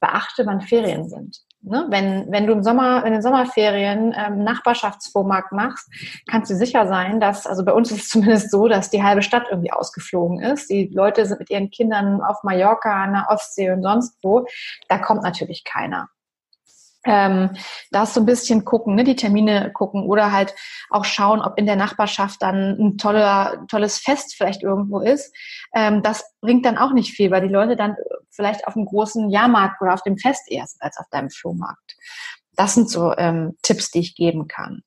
beachte, 0.00 0.44
wann 0.44 0.60
Ferien 0.60 1.08
sind. 1.08 1.40
Ne? 1.60 1.86
Wenn, 1.88 2.30
wenn 2.30 2.46
du 2.46 2.52
im 2.52 2.62
Sommer, 2.62 3.04
in 3.04 3.12
den 3.12 3.22
Sommerferien 3.22 4.14
ähm, 4.16 4.44
Nachbarschaftsvormarkt 4.44 5.52
machst, 5.52 5.88
kannst 6.28 6.50
du 6.50 6.54
sicher 6.54 6.86
sein, 6.86 7.20
dass, 7.20 7.46
also 7.46 7.64
bei 7.64 7.72
uns 7.72 7.90
ist 7.90 8.02
es 8.02 8.08
zumindest 8.10 8.50
so, 8.50 8.68
dass 8.68 8.90
die 8.90 9.02
halbe 9.02 9.22
Stadt 9.22 9.46
irgendwie 9.50 9.72
ausgeflogen 9.72 10.40
ist. 10.40 10.70
Die 10.70 10.90
Leute 10.92 11.26
sind 11.26 11.40
mit 11.40 11.50
ihren 11.50 11.70
Kindern 11.70 12.20
auf 12.20 12.42
Mallorca, 12.44 13.04
an 13.04 13.12
der 13.12 13.26
Ostsee 13.28 13.70
und 13.70 13.82
sonst 13.82 14.18
wo. 14.22 14.46
Da 14.88 14.98
kommt 14.98 15.22
natürlich 15.22 15.64
keiner 15.64 16.08
ähm, 17.08 17.50
das 17.90 18.14
so 18.14 18.20
ein 18.20 18.26
bisschen 18.26 18.64
gucken, 18.64 18.94
ne, 18.94 19.04
die 19.04 19.16
Termine 19.16 19.72
gucken 19.72 20.04
oder 20.04 20.30
halt 20.32 20.54
auch 20.90 21.04
schauen, 21.04 21.40
ob 21.40 21.58
in 21.58 21.66
der 21.66 21.76
Nachbarschaft 21.76 22.42
dann 22.42 22.76
ein 22.78 22.98
toller, 22.98 23.64
tolles 23.68 23.98
Fest 23.98 24.34
vielleicht 24.36 24.62
irgendwo 24.62 25.00
ist. 25.00 25.34
Ähm, 25.74 26.02
das 26.02 26.24
bringt 26.40 26.66
dann 26.66 26.78
auch 26.78 26.92
nicht 26.92 27.12
viel, 27.12 27.30
weil 27.30 27.40
die 27.40 27.52
Leute 27.52 27.76
dann 27.76 27.96
vielleicht 28.30 28.66
auf 28.66 28.76
einem 28.76 28.86
großen 28.86 29.30
Jahrmarkt 29.30 29.80
oder 29.80 29.94
auf 29.94 30.02
dem 30.02 30.18
Fest 30.18 30.44
erst 30.48 30.80
als 30.80 30.98
auf 30.98 31.06
deinem 31.10 31.30
Flohmarkt. 31.30 31.96
Das 32.54 32.74
sind 32.74 32.90
so 32.90 33.14
ähm, 33.16 33.56
Tipps, 33.62 33.90
die 33.90 34.00
ich 34.00 34.14
geben 34.14 34.46
kann. 34.48 34.82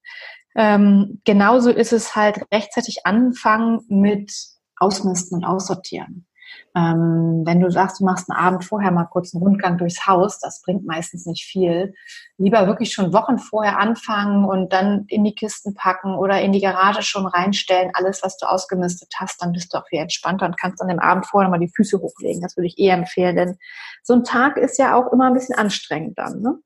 Ähm, 0.55 1.21
genauso 1.25 1.69
ist 1.69 1.93
es 1.93 2.15
halt 2.15 2.41
rechtzeitig 2.51 3.05
anfangen 3.05 3.81
mit 3.87 4.33
Ausmisten 4.77 5.37
und 5.37 5.45
Aussortieren. 5.45 6.27
Ähm, 6.75 7.43
wenn 7.45 7.59
du 7.59 7.69
sagst, 7.69 7.99
du 7.99 8.05
machst 8.05 8.29
einen 8.29 8.39
Abend 8.39 8.63
vorher 8.63 8.91
mal 8.91 9.05
kurz 9.05 9.33
einen 9.33 9.43
Rundgang 9.43 9.77
durchs 9.77 10.07
Haus, 10.07 10.39
das 10.39 10.61
bringt 10.61 10.85
meistens 10.85 11.25
nicht 11.25 11.45
viel. 11.45 11.93
Lieber 12.37 12.67
wirklich 12.67 12.93
schon 12.93 13.13
Wochen 13.13 13.39
vorher 13.39 13.79
anfangen 13.79 14.45
und 14.45 14.71
dann 14.71 15.05
in 15.07 15.23
die 15.23 15.35
Kisten 15.35 15.73
packen 15.75 16.15
oder 16.15 16.41
in 16.41 16.51
die 16.51 16.61
Garage 16.61 17.03
schon 17.03 17.25
reinstellen, 17.25 17.91
alles, 17.93 18.23
was 18.23 18.37
du 18.37 18.45
ausgemistet 18.45 19.13
hast, 19.17 19.41
dann 19.41 19.51
bist 19.51 19.73
du 19.73 19.77
auch 19.77 19.87
viel 19.87 19.99
entspannter 19.99 20.45
und 20.45 20.59
kannst 20.59 20.81
an 20.81 20.87
dem 20.87 20.99
Abend 20.99 21.25
vorher 21.25 21.49
mal 21.49 21.59
die 21.59 21.71
Füße 21.75 21.99
hochlegen. 21.99 22.41
Das 22.41 22.55
würde 22.55 22.67
ich 22.67 22.79
eher 22.79 22.95
empfehlen, 22.95 23.35
denn 23.35 23.57
so 24.03 24.13
ein 24.13 24.23
Tag 24.23 24.57
ist 24.57 24.77
ja 24.77 24.95
auch 24.95 25.11
immer 25.11 25.27
ein 25.27 25.33
bisschen 25.33 25.57
anstrengend 25.57 26.17
dann. 26.17 26.41
Ne? 26.41 26.57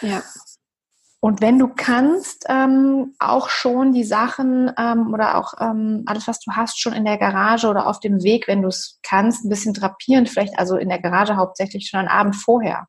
Ja. 0.00 0.22
Und 1.20 1.40
wenn 1.40 1.58
du 1.58 1.68
kannst, 1.68 2.44
ähm, 2.48 3.14
auch 3.18 3.48
schon 3.48 3.92
die 3.92 4.04
Sachen 4.04 4.70
ähm, 4.78 5.12
oder 5.12 5.38
auch 5.38 5.54
ähm, 5.58 6.04
alles, 6.06 6.28
was 6.28 6.40
du 6.40 6.52
hast, 6.52 6.80
schon 6.80 6.92
in 6.92 7.04
der 7.04 7.16
Garage 7.16 7.68
oder 7.68 7.86
auf 7.86 8.00
dem 8.00 8.22
Weg, 8.22 8.46
wenn 8.46 8.62
du 8.62 8.68
es 8.68 9.00
kannst, 9.02 9.44
ein 9.44 9.48
bisschen 9.48 9.72
drapieren, 9.72 10.26
vielleicht 10.26 10.58
also 10.58 10.76
in 10.76 10.88
der 10.88 11.00
Garage 11.00 11.36
hauptsächlich 11.36 11.88
schon 11.88 12.00
einen 12.00 12.08
Abend 12.08 12.36
vorher, 12.36 12.86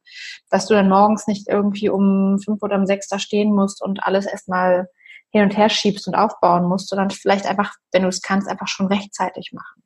dass 0.50 0.68
du 0.68 0.74
dann 0.74 0.90
morgens 0.90 1.26
nicht 1.26 1.48
irgendwie 1.48 1.90
um 1.90 2.38
fünf 2.44 2.62
oder 2.62 2.76
um 2.76 2.86
sechs 2.86 3.08
da 3.08 3.18
stehen 3.18 3.56
musst 3.56 3.82
und 3.82 4.04
alles 4.04 4.26
erstmal 4.26 4.88
hin 5.30 5.44
und 5.44 5.58
her 5.58 5.70
schiebst 5.70 6.08
und 6.08 6.16
aufbauen 6.16 6.68
musst, 6.68 6.90
sondern 6.90 7.10
vielleicht 7.10 7.46
einfach, 7.46 7.74
wenn 7.92 8.04
du 8.04 8.10
es 8.10 8.22
kannst, 8.22 8.48
einfach 8.48 8.68
schon 8.68 8.88
rechtzeitig 8.88 9.52
machen. 9.54 9.84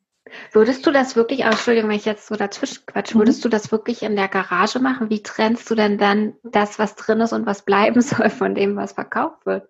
Würdest 0.52 0.86
du 0.86 0.92
das 0.92 1.16
wirklich, 1.16 1.44
aber 1.44 1.54
Entschuldigung, 1.54 1.90
wenn 1.90 1.98
ich 1.98 2.06
jetzt 2.06 2.28
so 2.28 2.36
dazwischen 2.36 2.86
quatsche, 2.86 3.16
würdest 3.16 3.40
mhm. 3.40 3.44
du 3.44 3.50
das 3.50 3.72
wirklich 3.72 4.04
in 4.04 4.16
der 4.16 4.28
Garage 4.28 4.80
machen? 4.80 5.10
Wie 5.10 5.24
trennst 5.24 5.70
du 5.70 5.76
denn 5.76 5.98
dann 5.98 6.34
das, 6.44 6.80
was 6.80 6.96
drin 6.96 7.22
ist 7.22 7.34
und 7.34 7.46
was 7.46 7.64
bleiben 7.64 8.02
soll 8.02 8.30
von 8.30 8.56
dem, 8.56 8.76
was 8.76 8.94
verkauft 8.94 9.46
wird? 9.46 9.68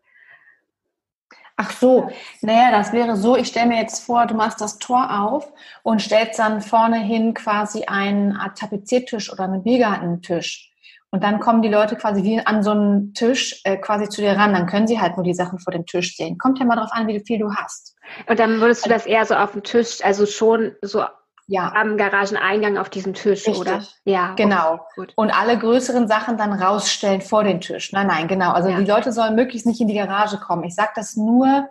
Ach 1.63 1.69
so, 1.69 2.09
naja, 2.41 2.71
das 2.71 2.91
wäre 2.91 3.15
so, 3.15 3.35
ich 3.37 3.49
stelle 3.49 3.67
mir 3.67 3.79
jetzt 3.79 4.03
vor, 4.03 4.25
du 4.25 4.33
machst 4.33 4.61
das 4.61 4.79
Tor 4.79 5.21
auf 5.21 5.51
und 5.83 6.01
stellst 6.01 6.39
dann 6.39 6.59
vorne 6.59 6.97
hin 6.97 7.35
quasi 7.35 7.83
einen 7.83 8.35
Art 8.35 8.57
Tapeziertisch 8.57 9.31
oder 9.31 9.43
einen 9.43 9.61
Biergartentisch 9.61 10.71
Und 11.11 11.23
dann 11.23 11.39
kommen 11.39 11.61
die 11.61 11.69
Leute 11.69 11.97
quasi 11.97 12.23
wie 12.23 12.39
an 12.39 12.63
so 12.63 12.71
einen 12.71 13.13
Tisch 13.13 13.61
äh, 13.63 13.77
quasi 13.77 14.09
zu 14.09 14.21
dir 14.21 14.31
ran. 14.31 14.53
Dann 14.53 14.65
können 14.65 14.87
sie 14.87 14.99
halt 14.99 15.17
nur 15.17 15.23
die 15.23 15.35
Sachen 15.35 15.59
vor 15.59 15.71
dem 15.71 15.85
Tisch 15.85 16.15
sehen. 16.15 16.39
Kommt 16.39 16.57
ja 16.57 16.65
mal 16.65 16.77
drauf 16.77 16.91
an, 16.93 17.07
wie 17.07 17.19
viel 17.19 17.37
du 17.37 17.53
hast. 17.53 17.95
Und 18.27 18.39
dann 18.39 18.59
würdest 18.59 18.85
du 18.85 18.89
das 18.89 19.05
eher 19.05 19.25
so 19.25 19.35
auf 19.35 19.53
dem 19.53 19.63
Tisch, 19.63 20.03
also 20.03 20.25
schon 20.25 20.75
so 20.81 21.03
ja. 21.47 21.73
am 21.75 21.97
Garageneingang 21.97 22.77
auf 22.77 22.89
diesem 22.89 23.13
Tisch, 23.13 23.47
Richtig. 23.47 23.59
oder? 23.59 23.83
Ja. 24.05 24.33
Genau. 24.35 24.85
Okay, 24.97 25.11
und 25.15 25.31
alle 25.31 25.57
größeren 25.57 26.07
Sachen 26.07 26.37
dann 26.37 26.53
rausstellen 26.53 27.21
vor 27.21 27.43
den 27.43 27.61
Tisch. 27.61 27.91
Nein, 27.91 28.07
nein, 28.07 28.27
genau. 28.27 28.51
Also 28.51 28.69
ja. 28.69 28.77
die 28.79 28.89
Leute 28.89 29.11
sollen 29.11 29.35
möglichst 29.35 29.67
nicht 29.67 29.81
in 29.81 29.87
die 29.87 29.95
Garage 29.95 30.37
kommen. 30.37 30.63
Ich 30.63 30.75
sage 30.75 30.91
das 30.95 31.15
nur, 31.15 31.67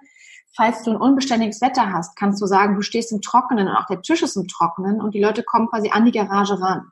falls 0.54 0.82
du 0.82 0.90
ein 0.90 0.96
unbeständiges 0.96 1.60
Wetter 1.60 1.92
hast, 1.92 2.16
kannst 2.16 2.42
du 2.42 2.46
sagen, 2.46 2.74
du 2.74 2.82
stehst 2.82 3.12
im 3.12 3.22
Trockenen 3.22 3.68
und 3.68 3.76
auch 3.76 3.86
der 3.86 4.02
Tisch 4.02 4.22
ist 4.22 4.36
im 4.36 4.48
Trockenen 4.48 5.00
und 5.00 5.14
die 5.14 5.22
Leute 5.22 5.42
kommen 5.42 5.68
quasi 5.68 5.90
an 5.90 6.04
die 6.04 6.12
Garage 6.12 6.60
ran. 6.60 6.90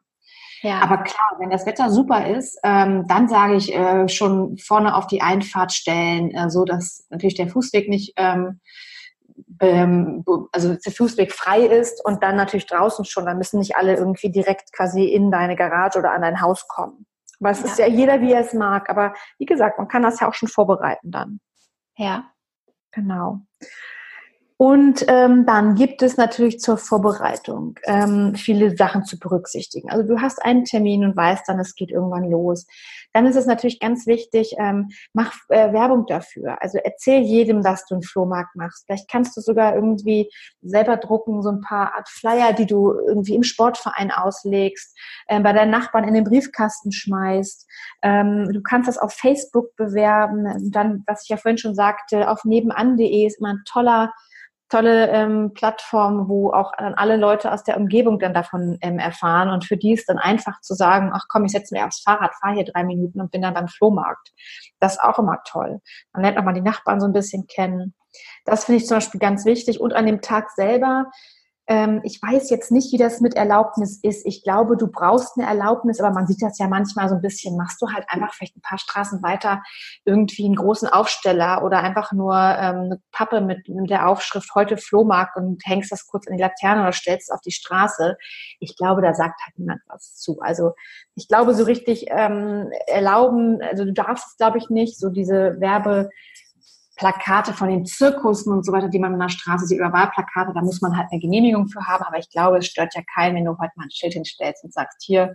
Ja. 0.62 0.80
Aber 0.80 0.98
klar, 0.98 1.36
wenn 1.38 1.50
das 1.50 1.66
Wetter 1.66 1.90
super 1.90 2.26
ist, 2.26 2.58
ähm, 2.64 3.06
dann 3.06 3.28
sage 3.28 3.54
ich 3.54 3.74
äh, 3.74 4.08
schon 4.08 4.58
vorne 4.58 4.94
auf 4.96 5.06
die 5.06 5.22
Einfahrt 5.22 5.72
stellen, 5.72 6.32
äh, 6.32 6.50
so 6.50 6.64
dass 6.64 7.06
natürlich 7.10 7.36
der 7.36 7.48
Fußweg 7.48 7.88
nicht, 7.88 8.14
ähm, 8.16 8.60
also 9.58 10.74
der 10.74 10.92
Fußweg 10.92 11.32
frei 11.32 11.62
ist 11.66 12.04
und 12.04 12.22
dann 12.22 12.36
natürlich 12.36 12.66
draußen 12.66 13.04
schon. 13.04 13.26
Da 13.26 13.34
müssen 13.34 13.58
nicht 13.58 13.76
alle 13.76 13.96
irgendwie 13.96 14.30
direkt 14.30 14.72
quasi 14.72 15.04
in 15.04 15.30
deine 15.30 15.56
Garage 15.56 15.98
oder 15.98 16.12
an 16.12 16.22
dein 16.22 16.40
Haus 16.40 16.66
kommen. 16.68 17.06
Aber 17.40 17.50
es 17.50 17.60
ja. 17.60 17.66
ist 17.66 17.78
ja 17.78 17.86
jeder, 17.86 18.20
wie 18.20 18.32
er 18.32 18.40
es 18.40 18.52
mag. 18.52 18.90
Aber 18.90 19.14
wie 19.38 19.46
gesagt, 19.46 19.78
man 19.78 19.88
kann 19.88 20.02
das 20.02 20.20
ja 20.20 20.28
auch 20.28 20.34
schon 20.34 20.48
vorbereiten 20.48 21.10
dann. 21.10 21.40
Ja. 21.96 22.30
Genau. 22.92 23.40
Und 24.56 25.04
ähm, 25.06 25.46
dann 25.46 25.76
gibt 25.76 26.02
es 26.02 26.16
natürlich 26.16 26.58
zur 26.58 26.78
Vorbereitung 26.78 27.78
ähm, 27.84 28.34
viele 28.34 28.76
Sachen 28.76 29.04
zu 29.04 29.16
berücksichtigen. 29.16 29.88
Also 29.88 30.02
du 30.02 30.20
hast 30.20 30.44
einen 30.44 30.64
Termin 30.64 31.04
und 31.04 31.16
weißt 31.16 31.44
dann, 31.46 31.60
es 31.60 31.76
geht 31.76 31.92
irgendwann 31.92 32.28
los. 32.28 32.66
Dann 33.12 33.26
ist 33.26 33.36
es 33.36 33.46
natürlich 33.46 33.80
ganz 33.80 34.06
wichtig, 34.06 34.54
ähm, 34.58 34.88
mach 35.12 35.32
äh, 35.48 35.72
Werbung 35.72 36.06
dafür. 36.06 36.60
Also 36.62 36.78
erzähl 36.78 37.22
jedem, 37.22 37.62
dass 37.62 37.86
du 37.86 37.94
einen 37.94 38.02
Flohmarkt 38.02 38.54
machst. 38.56 38.84
Vielleicht 38.86 39.10
kannst 39.10 39.36
du 39.36 39.40
sogar 39.40 39.74
irgendwie 39.74 40.30
selber 40.62 40.96
drucken, 40.96 41.42
so 41.42 41.50
ein 41.50 41.60
paar 41.60 41.94
Art 41.94 42.08
Flyer, 42.08 42.52
die 42.52 42.66
du 42.66 42.92
irgendwie 42.92 43.34
im 43.34 43.42
Sportverein 43.42 44.10
auslegst, 44.10 44.96
äh, 45.26 45.40
bei 45.40 45.52
deinen 45.52 45.70
Nachbarn 45.70 46.04
in 46.04 46.14
den 46.14 46.24
Briefkasten 46.24 46.92
schmeißt. 46.92 47.66
Ähm, 48.02 48.52
du 48.52 48.62
kannst 48.62 48.88
das 48.88 48.98
auf 48.98 49.12
Facebook 49.12 49.74
bewerben. 49.76 50.70
Dann, 50.70 51.02
was 51.06 51.22
ich 51.24 51.28
ja 51.28 51.36
vorhin 51.36 51.58
schon 51.58 51.74
sagte, 51.74 52.30
auf 52.30 52.44
nebenan.de 52.44 53.26
ist 53.26 53.38
immer 53.38 53.54
ein 53.54 53.62
toller 53.64 54.12
tolle 54.68 55.08
ähm, 55.08 55.52
Plattform, 55.54 56.28
wo 56.28 56.50
auch 56.52 56.72
dann 56.76 56.94
alle 56.94 57.16
Leute 57.16 57.52
aus 57.52 57.64
der 57.64 57.76
Umgebung 57.76 58.18
dann 58.18 58.34
davon 58.34 58.78
ähm, 58.80 58.98
erfahren. 58.98 59.50
Und 59.50 59.64
für 59.64 59.76
die 59.76 59.92
ist 59.92 60.08
dann 60.08 60.18
einfach 60.18 60.60
zu 60.60 60.74
sagen, 60.74 61.10
ach 61.14 61.26
komm, 61.28 61.44
ich 61.44 61.52
setze 61.52 61.74
mir 61.74 61.86
aufs 61.86 62.02
Fahrrad, 62.02 62.32
fahre 62.40 62.54
hier 62.54 62.64
drei 62.64 62.84
Minuten 62.84 63.20
und 63.20 63.30
bin 63.30 63.42
dann 63.42 63.54
beim 63.54 63.68
Flohmarkt. 63.68 64.32
Das 64.80 64.94
ist 64.94 65.02
auch 65.02 65.18
immer 65.18 65.38
toll. 65.46 65.80
Man 66.12 66.22
lernt 66.22 66.38
auch 66.38 66.44
mal 66.44 66.52
die 66.52 66.60
Nachbarn 66.60 67.00
so 67.00 67.06
ein 67.06 67.12
bisschen 67.12 67.46
kennen. 67.46 67.94
Das 68.44 68.64
finde 68.64 68.82
ich 68.82 68.86
zum 68.86 68.96
Beispiel 68.98 69.20
ganz 69.20 69.44
wichtig. 69.44 69.80
Und 69.80 69.94
an 69.94 70.06
dem 70.06 70.20
Tag 70.20 70.50
selber 70.50 71.06
ähm, 71.70 72.00
ich 72.02 72.18
weiß 72.22 72.48
jetzt 72.48 72.72
nicht, 72.72 72.92
wie 72.92 72.96
das 72.96 73.20
mit 73.20 73.34
Erlaubnis 73.34 74.00
ist. 74.02 74.24
Ich 74.24 74.42
glaube, 74.42 74.78
du 74.78 74.86
brauchst 74.86 75.36
eine 75.36 75.46
Erlaubnis, 75.46 76.00
aber 76.00 76.14
man 76.14 76.26
sieht 76.26 76.40
das 76.40 76.58
ja 76.58 76.66
manchmal 76.66 77.10
so 77.10 77.16
ein 77.16 77.20
bisschen. 77.20 77.58
Machst 77.58 77.82
du 77.82 77.88
halt 77.92 78.06
einfach 78.08 78.32
vielleicht 78.32 78.56
ein 78.56 78.62
paar 78.62 78.78
Straßen 78.78 79.22
weiter 79.22 79.62
irgendwie 80.06 80.46
einen 80.46 80.56
großen 80.56 80.88
Aufsteller 80.88 81.62
oder 81.62 81.80
einfach 81.80 82.12
nur 82.12 82.34
ähm, 82.34 82.76
eine 82.76 83.02
Pappe 83.12 83.42
mit, 83.42 83.68
mit 83.68 83.90
der 83.90 84.08
Aufschrift 84.08 84.54
heute 84.54 84.78
Flohmarkt 84.78 85.36
und 85.36 85.60
hängst 85.66 85.92
das 85.92 86.06
kurz 86.06 86.26
in 86.26 86.38
die 86.38 86.42
Laterne 86.42 86.80
oder 86.80 86.92
stellst 86.92 87.28
es 87.28 87.34
auf 87.34 87.42
die 87.42 87.52
Straße. 87.52 88.16
Ich 88.60 88.74
glaube, 88.74 89.02
da 89.02 89.12
sagt 89.12 89.38
halt 89.44 89.58
niemand 89.58 89.82
was 89.88 90.16
zu. 90.16 90.40
Also 90.40 90.72
ich 91.16 91.28
glaube, 91.28 91.52
so 91.52 91.64
richtig 91.64 92.06
ähm, 92.08 92.70
erlauben, 92.86 93.60
also 93.60 93.84
du 93.84 93.92
darfst 93.92 94.28
es, 94.28 94.36
glaube 94.38 94.56
ich, 94.56 94.70
nicht, 94.70 94.98
so 94.98 95.10
diese 95.10 95.60
Werbe 95.60 96.08
Plakate 96.98 97.54
von 97.54 97.68
den 97.68 97.86
Zirkussen 97.86 98.52
und 98.52 98.66
so 98.66 98.72
weiter, 98.72 98.88
die 98.88 98.98
man 98.98 99.14
an 99.14 99.20
der 99.20 99.28
Straße 99.28 99.66
sieht, 99.66 99.80
oder 99.80 99.92
Wahlplakate, 99.92 100.52
da 100.52 100.60
muss 100.60 100.82
man 100.82 100.96
halt 100.96 101.08
eine 101.10 101.20
Genehmigung 101.20 101.68
für 101.68 101.86
haben. 101.86 102.04
Aber 102.04 102.18
ich 102.18 102.28
glaube, 102.28 102.58
es 102.58 102.66
stört 102.66 102.94
ja 102.94 103.02
keinen, 103.14 103.36
wenn 103.36 103.44
du 103.44 103.52
heute 103.52 103.72
mal 103.76 103.84
ein 103.84 103.90
Schild 103.90 104.14
hinstellst 104.14 104.64
und 104.64 104.74
sagst, 104.74 105.02
hier, 105.04 105.34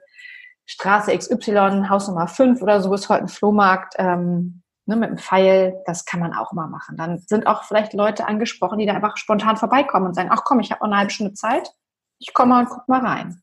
Straße 0.65 1.17
XY, 1.17 1.87
Haus 1.89 2.07
Nummer 2.07 2.27
5 2.27 2.61
oder 2.61 2.81
so 2.81 2.93
ist 2.93 3.09
heute 3.09 3.23
ein 3.23 3.27
Flohmarkt, 3.29 3.95
ähm, 3.97 4.63
ne, 4.85 4.95
mit 4.95 5.09
einem 5.09 5.17
Pfeil, 5.17 5.81
das 5.85 6.05
kann 6.05 6.19
man 6.19 6.33
auch 6.33 6.51
mal 6.53 6.67
machen. 6.67 6.97
Dann 6.97 7.19
sind 7.19 7.47
auch 7.47 7.63
vielleicht 7.63 7.93
Leute 7.93 8.27
angesprochen, 8.27 8.79
die 8.79 8.85
da 8.85 8.93
einfach 8.93 9.17
spontan 9.17 9.57
vorbeikommen 9.57 10.07
und 10.07 10.13
sagen, 10.13 10.29
ach 10.31 10.43
komm, 10.43 10.59
ich 10.59 10.71
habe 10.71 10.79
noch 10.79 10.87
eine 10.87 10.97
halbe 10.97 11.11
Stunde 11.11 11.33
Zeit, 11.33 11.71
ich 12.19 12.33
komme 12.33 12.53
mal 12.53 12.59
und 12.61 12.69
guck 12.69 12.87
mal 12.87 13.05
rein. 13.05 13.41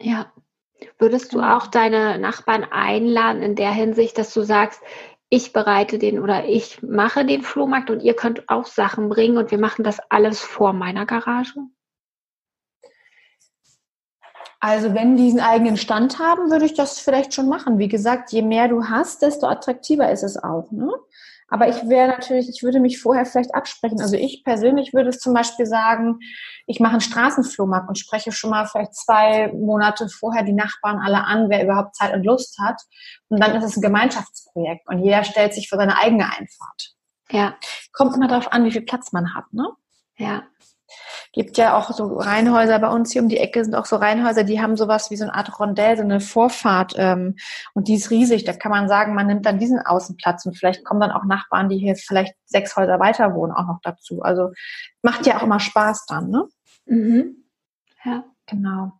Ja. 0.00 0.26
Würdest 0.98 1.32
du 1.32 1.38
genau. 1.38 1.56
auch 1.56 1.68
deine 1.68 2.18
Nachbarn 2.18 2.64
einladen 2.64 3.40
in 3.40 3.54
der 3.54 3.70
Hinsicht, 3.70 4.18
dass 4.18 4.34
du 4.34 4.42
sagst, 4.42 4.80
ich 5.32 5.54
bereite 5.54 5.98
den 5.98 6.18
oder 6.18 6.44
ich 6.44 6.82
mache 6.82 7.24
den 7.24 7.40
Flohmarkt 7.42 7.88
und 7.88 8.02
ihr 8.02 8.12
könnt 8.12 8.50
auch 8.50 8.66
Sachen 8.66 9.08
bringen 9.08 9.38
und 9.38 9.50
wir 9.50 9.56
machen 9.56 9.82
das 9.82 9.98
alles 10.10 10.42
vor 10.42 10.74
meiner 10.74 11.06
Garage? 11.06 11.58
Also 14.60 14.92
wenn 14.92 15.16
die 15.16 15.30
einen 15.30 15.40
eigenen 15.40 15.78
Stand 15.78 16.18
haben, 16.18 16.50
würde 16.50 16.66
ich 16.66 16.74
das 16.74 16.98
vielleicht 16.98 17.32
schon 17.32 17.48
machen. 17.48 17.78
Wie 17.78 17.88
gesagt, 17.88 18.30
je 18.30 18.42
mehr 18.42 18.68
du 18.68 18.84
hast, 18.84 19.22
desto 19.22 19.46
attraktiver 19.46 20.12
ist 20.12 20.22
es 20.22 20.36
auch. 20.36 20.70
Ne? 20.70 20.92
Aber 21.52 21.68
ich 21.68 21.86
wäre 21.86 22.08
natürlich, 22.08 22.48
ich 22.48 22.62
würde 22.62 22.80
mich 22.80 22.98
vorher 22.98 23.26
vielleicht 23.26 23.54
absprechen. 23.54 24.00
Also 24.00 24.16
ich 24.16 24.42
persönlich 24.42 24.94
würde 24.94 25.10
es 25.10 25.18
zum 25.18 25.34
Beispiel 25.34 25.66
sagen, 25.66 26.18
ich 26.66 26.80
mache 26.80 26.92
einen 26.92 27.02
Straßenflohmarkt 27.02 27.90
und 27.90 27.98
spreche 27.98 28.32
schon 28.32 28.48
mal 28.48 28.64
vielleicht 28.64 28.94
zwei 28.94 29.52
Monate 29.52 30.08
vorher 30.08 30.44
die 30.44 30.54
Nachbarn 30.54 30.98
alle 30.98 31.24
an, 31.24 31.50
wer 31.50 31.62
überhaupt 31.62 31.94
Zeit 31.94 32.14
und 32.14 32.24
Lust 32.24 32.58
hat. 32.58 32.80
Und 33.28 33.38
dann 33.38 33.54
ist 33.54 33.64
es 33.64 33.76
ein 33.76 33.82
Gemeinschaftsprojekt 33.82 34.88
und 34.88 35.00
jeder 35.00 35.24
stellt 35.24 35.52
sich 35.52 35.68
für 35.68 35.76
seine 35.76 35.98
eigene 35.98 36.24
Einfahrt. 36.24 36.94
Ja. 37.30 37.54
Kommt 37.92 38.16
immer 38.16 38.28
darauf 38.28 38.50
an, 38.50 38.64
wie 38.64 38.72
viel 38.72 38.86
Platz 38.86 39.12
man 39.12 39.34
hat, 39.34 39.52
ne? 39.52 39.68
Ja 40.16 40.44
gibt 41.32 41.56
ja 41.56 41.76
auch 41.76 41.90
so 41.92 42.18
Reihenhäuser 42.18 42.78
bei 42.78 42.88
uns 42.88 43.12
hier 43.12 43.22
um 43.22 43.28
die 43.28 43.38
Ecke 43.38 43.64
sind 43.64 43.74
auch 43.74 43.86
so 43.86 43.96
Reihenhäuser, 43.96 44.44
die 44.44 44.60
haben 44.60 44.76
sowas 44.76 45.10
wie 45.10 45.16
so 45.16 45.24
eine 45.24 45.34
Art 45.34 45.58
Rondell, 45.58 45.96
so 45.96 46.02
eine 46.02 46.20
Vorfahrt 46.20 46.94
ähm, 46.96 47.36
und 47.74 47.88
die 47.88 47.94
ist 47.94 48.10
riesig. 48.10 48.44
Da 48.44 48.52
kann 48.52 48.70
man 48.70 48.88
sagen, 48.88 49.14
man 49.14 49.26
nimmt 49.26 49.46
dann 49.46 49.58
diesen 49.58 49.80
Außenplatz 49.80 50.44
und 50.46 50.56
vielleicht 50.56 50.84
kommen 50.84 51.00
dann 51.00 51.10
auch 51.10 51.24
Nachbarn, 51.24 51.68
die 51.68 51.78
hier 51.78 51.96
vielleicht 51.96 52.34
sechs 52.44 52.76
Häuser 52.76 53.00
weiter 53.00 53.34
wohnen, 53.34 53.52
auch 53.52 53.66
noch 53.66 53.80
dazu. 53.82 54.22
Also 54.22 54.52
macht 55.00 55.26
ja 55.26 55.38
auch 55.38 55.42
immer 55.42 55.60
Spaß 55.60 56.06
dann, 56.06 56.28
ne? 56.28 56.46
Mhm. 56.86 57.44
Ja. 58.04 58.24
Genau. 58.46 58.92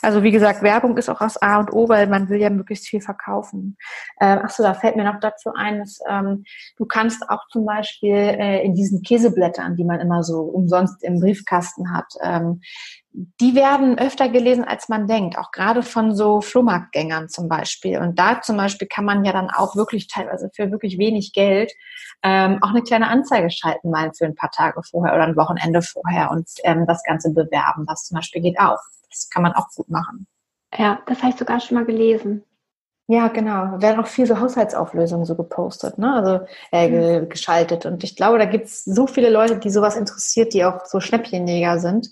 Also 0.00 0.22
wie 0.22 0.30
gesagt, 0.30 0.62
Werbung 0.62 0.96
ist 0.96 1.10
auch 1.10 1.18
das 1.18 1.40
A 1.42 1.58
und 1.58 1.72
O, 1.72 1.88
weil 1.88 2.06
man 2.06 2.28
will 2.28 2.40
ja 2.40 2.48
möglichst 2.48 2.88
viel 2.88 3.00
verkaufen. 3.00 3.76
Ähm, 4.20 4.38
achso, 4.38 4.62
da 4.62 4.74
fällt 4.74 4.96
mir 4.96 5.04
noch 5.04 5.20
dazu 5.20 5.52
ein, 5.54 5.80
dass 5.80 5.98
ähm, 6.08 6.44
du 6.76 6.86
kannst 6.86 7.28
auch 7.28 7.46
zum 7.50 7.66
Beispiel 7.66 8.14
äh, 8.14 8.64
in 8.64 8.74
diesen 8.74 9.02
Käseblättern, 9.02 9.76
die 9.76 9.84
man 9.84 10.00
immer 10.00 10.22
so 10.22 10.40
umsonst 10.40 11.04
im 11.04 11.20
Briefkasten 11.20 11.92
hat, 11.92 12.06
ähm, 12.22 12.62
die 13.12 13.54
werden 13.54 13.98
öfter 13.98 14.28
gelesen, 14.28 14.64
als 14.64 14.88
man 14.88 15.06
denkt, 15.06 15.38
auch 15.38 15.50
gerade 15.50 15.82
von 15.82 16.14
so 16.14 16.40
Flohmarktgängern 16.40 17.28
zum 17.28 17.48
Beispiel. 17.48 17.98
Und 17.98 18.18
da 18.18 18.40
zum 18.42 18.56
Beispiel 18.56 18.86
kann 18.86 19.04
man 19.04 19.24
ja 19.24 19.32
dann 19.32 19.50
auch 19.50 19.76
wirklich 19.76 20.08
teilweise 20.08 20.50
für 20.54 20.70
wirklich 20.70 20.98
wenig 20.98 21.32
Geld 21.32 21.72
ähm, 22.22 22.58
auch 22.62 22.70
eine 22.70 22.82
kleine 22.82 23.08
Anzeige 23.08 23.50
schalten, 23.50 23.90
mal 23.90 24.12
für 24.12 24.26
ein 24.26 24.34
paar 24.34 24.50
Tage 24.50 24.82
vorher 24.82 25.14
oder 25.14 25.24
ein 25.24 25.36
Wochenende 25.36 25.82
vorher 25.82 26.30
und 26.30 26.48
ähm, 26.64 26.86
das 26.86 27.02
Ganze 27.02 27.32
bewerben. 27.32 27.86
Das 27.86 28.04
zum 28.04 28.16
Beispiel 28.16 28.42
geht 28.42 28.58
auch. 28.58 28.78
Das 29.10 29.28
kann 29.30 29.42
man 29.42 29.52
auch 29.52 29.68
gut 29.74 29.88
machen. 29.88 30.26
Ja, 30.76 31.00
das 31.06 31.18
habe 31.22 31.30
ich 31.30 31.38
sogar 31.38 31.60
schon 31.60 31.76
mal 31.76 31.86
gelesen. 31.86 32.44
Ja, 33.10 33.28
genau. 33.28 33.78
Da 33.78 33.80
werden 33.80 34.00
auch 34.00 34.06
viel 34.06 34.26
so 34.26 34.38
Haushaltsauflösungen 34.38 35.24
so 35.24 35.34
gepostet, 35.34 35.96
ne? 35.96 36.12
Also 36.12 36.46
äh, 36.72 37.20
mhm. 37.20 37.28
geschaltet. 37.30 37.86
Und 37.86 38.04
ich 38.04 38.16
glaube, 38.16 38.38
da 38.38 38.44
gibt 38.44 38.66
es 38.66 38.84
so 38.84 39.06
viele 39.06 39.30
Leute, 39.30 39.58
die 39.58 39.70
sowas 39.70 39.96
interessiert, 39.96 40.52
die 40.52 40.64
auch 40.66 40.84
so 40.84 41.00
Schnäppchenjäger 41.00 41.78
sind. 41.78 42.10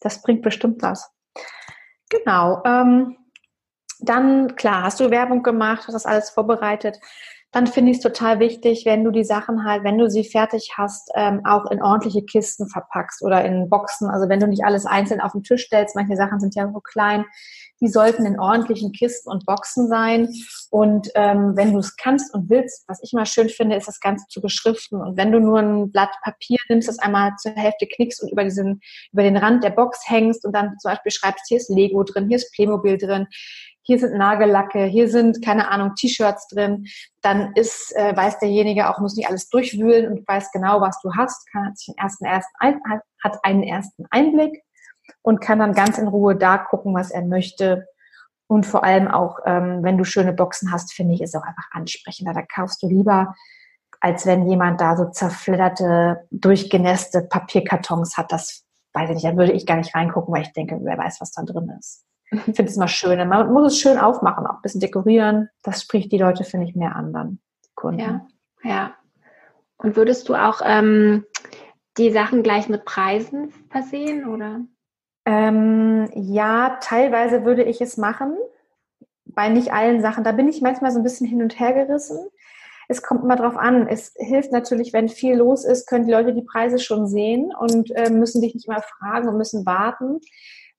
Das 0.00 0.22
bringt 0.22 0.42
bestimmt 0.42 0.82
was. 0.82 1.10
Genau. 2.10 2.62
Ähm, 2.64 3.16
dann, 4.00 4.56
klar, 4.56 4.82
hast 4.82 5.00
du 5.00 5.10
Werbung 5.10 5.42
gemacht, 5.42 5.86
hast 5.86 5.94
das 5.94 6.06
alles 6.06 6.30
vorbereitet 6.30 6.98
dann 7.56 7.66
finde 7.66 7.90
ich 7.90 7.96
es 7.96 8.02
total 8.02 8.38
wichtig, 8.38 8.84
wenn 8.84 9.02
du 9.02 9.10
die 9.10 9.24
Sachen 9.24 9.64
halt, 9.64 9.82
wenn 9.82 9.96
du 9.96 10.10
sie 10.10 10.24
fertig 10.24 10.74
hast, 10.76 11.10
ähm, 11.14 11.40
auch 11.46 11.70
in 11.70 11.82
ordentliche 11.82 12.22
Kisten 12.22 12.68
verpackst 12.68 13.22
oder 13.22 13.46
in 13.46 13.70
Boxen. 13.70 14.10
Also 14.10 14.28
wenn 14.28 14.40
du 14.40 14.46
nicht 14.46 14.62
alles 14.62 14.84
einzeln 14.84 15.22
auf 15.22 15.32
den 15.32 15.42
Tisch 15.42 15.64
stellst, 15.64 15.96
manche 15.96 16.16
Sachen 16.16 16.38
sind 16.38 16.54
ja 16.54 16.70
so 16.70 16.80
klein, 16.80 17.24
die 17.80 17.88
sollten 17.88 18.26
in 18.26 18.38
ordentlichen 18.38 18.92
Kisten 18.92 19.30
und 19.30 19.46
Boxen 19.46 19.88
sein. 19.88 20.28
Und 20.70 21.08
ähm, 21.14 21.52
wenn 21.56 21.72
du 21.72 21.78
es 21.78 21.96
kannst 21.96 22.34
und 22.34 22.50
willst, 22.50 22.84
was 22.88 23.00
ich 23.02 23.14
mal 23.14 23.24
schön 23.24 23.48
finde, 23.48 23.76
ist 23.76 23.88
das 23.88 24.00
Ganze 24.00 24.26
zu 24.28 24.42
beschriften. 24.42 25.00
Und 25.00 25.16
wenn 25.16 25.32
du 25.32 25.40
nur 25.40 25.58
ein 25.58 25.90
Blatt 25.90 26.12
Papier 26.24 26.58
nimmst, 26.68 26.88
das 26.88 26.98
einmal 26.98 27.36
zur 27.38 27.52
Hälfte 27.52 27.86
knickst 27.86 28.22
und 28.22 28.30
über 28.30 28.44
diesen, 28.44 28.82
über 29.12 29.22
den 29.22 29.38
Rand 29.38 29.64
der 29.64 29.70
Box 29.70 30.00
hängst 30.06 30.44
und 30.44 30.54
dann 30.54 30.78
zum 30.78 30.90
Beispiel 30.90 31.12
schreibst, 31.12 31.46
hier 31.48 31.56
ist 31.56 31.70
Lego 31.70 32.02
drin, 32.02 32.28
hier 32.28 32.36
ist 32.36 32.52
Playmobil 32.52 32.98
drin, 32.98 33.26
hier 33.86 34.00
sind 34.00 34.16
Nagellacke, 34.16 34.84
hier 34.84 35.08
sind, 35.08 35.44
keine 35.44 35.68
Ahnung, 35.70 35.94
T-Shirts 35.94 36.48
drin, 36.48 36.86
dann 37.22 37.52
ist, 37.54 37.94
äh, 37.94 38.16
weiß 38.16 38.40
derjenige 38.40 38.90
auch, 38.90 38.98
muss 38.98 39.14
nicht 39.14 39.28
alles 39.28 39.48
durchwühlen 39.48 40.10
und 40.10 40.26
weiß 40.26 40.50
genau, 40.50 40.80
was 40.80 41.00
du 41.02 41.14
hast, 41.14 41.48
kann, 41.52 41.66
hat, 41.66 41.78
sich 41.78 41.88
einen 41.90 42.04
ersten, 42.04 42.24
ersten 42.24 42.54
ein, 42.58 42.80
hat 43.22 43.44
einen 43.44 43.62
ersten 43.62 44.04
Einblick 44.10 44.62
und 45.22 45.40
kann 45.40 45.60
dann 45.60 45.72
ganz 45.72 45.98
in 45.98 46.08
Ruhe 46.08 46.34
da 46.34 46.58
gucken, 46.58 46.94
was 46.94 47.12
er 47.12 47.22
möchte 47.22 47.86
Und 48.48 48.66
vor 48.66 48.82
allem 48.82 49.08
auch, 49.08 49.38
ähm, 49.46 49.82
wenn 49.82 49.98
du 49.98 50.04
schöne 50.04 50.32
Boxen 50.32 50.72
hast, 50.72 50.92
finde 50.92 51.14
ich, 51.14 51.20
ist 51.20 51.36
auch 51.36 51.42
einfach 51.44 51.68
ansprechender. 51.70 52.32
Da 52.32 52.42
kaufst 52.42 52.82
du 52.82 52.88
lieber, 52.88 53.34
als 54.00 54.26
wenn 54.26 54.48
jemand 54.48 54.80
da 54.80 54.96
so 54.96 55.06
zerfledderte, 55.10 56.26
durchgenässte 56.30 57.22
Papierkartons 57.22 58.16
hat. 58.16 58.32
Das 58.32 58.64
weiß 58.94 59.10
ich 59.10 59.14
nicht, 59.16 59.26
da 59.26 59.36
würde 59.36 59.52
ich 59.52 59.66
gar 59.66 59.76
nicht 59.76 59.94
reingucken, 59.94 60.32
weil 60.34 60.42
ich 60.42 60.52
denke, 60.52 60.78
wer 60.82 60.98
weiß, 60.98 61.20
was 61.20 61.32
da 61.32 61.42
drin 61.42 61.72
ist. 61.78 62.05
Ich 62.30 62.42
finde 62.42 62.64
es 62.64 62.76
immer 62.76 62.88
schön. 62.88 63.28
Man 63.28 63.52
muss 63.52 63.72
es 63.72 63.78
schön 63.78 63.98
aufmachen, 63.98 64.46
auch 64.46 64.56
ein 64.56 64.62
bisschen 64.62 64.80
dekorieren. 64.80 65.48
Das 65.62 65.82
spricht 65.82 66.10
die 66.12 66.18
Leute, 66.18 66.44
finde 66.44 66.66
ich, 66.66 66.74
mehr 66.74 66.96
an 66.96 67.12
dann, 67.12 67.38
Kunden. 67.74 68.00
Ja, 68.00 68.26
ja. 68.62 68.94
Und 69.76 69.96
würdest 69.96 70.28
du 70.28 70.34
auch 70.34 70.60
ähm, 70.64 71.24
die 71.98 72.10
Sachen 72.10 72.42
gleich 72.42 72.68
mit 72.68 72.84
Preisen 72.84 73.52
versehen, 73.70 74.26
oder? 74.26 74.60
Ähm, 75.24 76.08
ja, 76.14 76.78
teilweise 76.80 77.44
würde 77.44 77.64
ich 77.64 77.80
es 77.80 77.96
machen. 77.96 78.36
Bei 79.24 79.48
nicht 79.48 79.72
allen 79.72 80.00
Sachen. 80.00 80.24
Da 80.24 80.32
bin 80.32 80.48
ich 80.48 80.62
manchmal 80.62 80.92
so 80.92 80.98
ein 80.98 81.02
bisschen 81.02 81.26
hin 81.26 81.42
und 81.42 81.58
her 81.58 81.72
gerissen. 81.72 82.18
Es 82.88 83.02
kommt 83.02 83.24
immer 83.24 83.36
drauf 83.36 83.56
an. 83.56 83.88
Es 83.88 84.14
hilft 84.16 84.52
natürlich, 84.52 84.92
wenn 84.92 85.08
viel 85.08 85.36
los 85.36 85.64
ist, 85.64 85.88
können 85.88 86.06
die 86.06 86.12
Leute 86.12 86.32
die 86.32 86.42
Preise 86.42 86.78
schon 86.78 87.06
sehen 87.08 87.52
und 87.58 87.90
äh, 87.96 88.10
müssen 88.10 88.40
dich 88.40 88.54
nicht 88.54 88.68
immer 88.68 88.82
fragen 88.82 89.28
und 89.28 89.36
müssen 89.36 89.66
warten. 89.66 90.20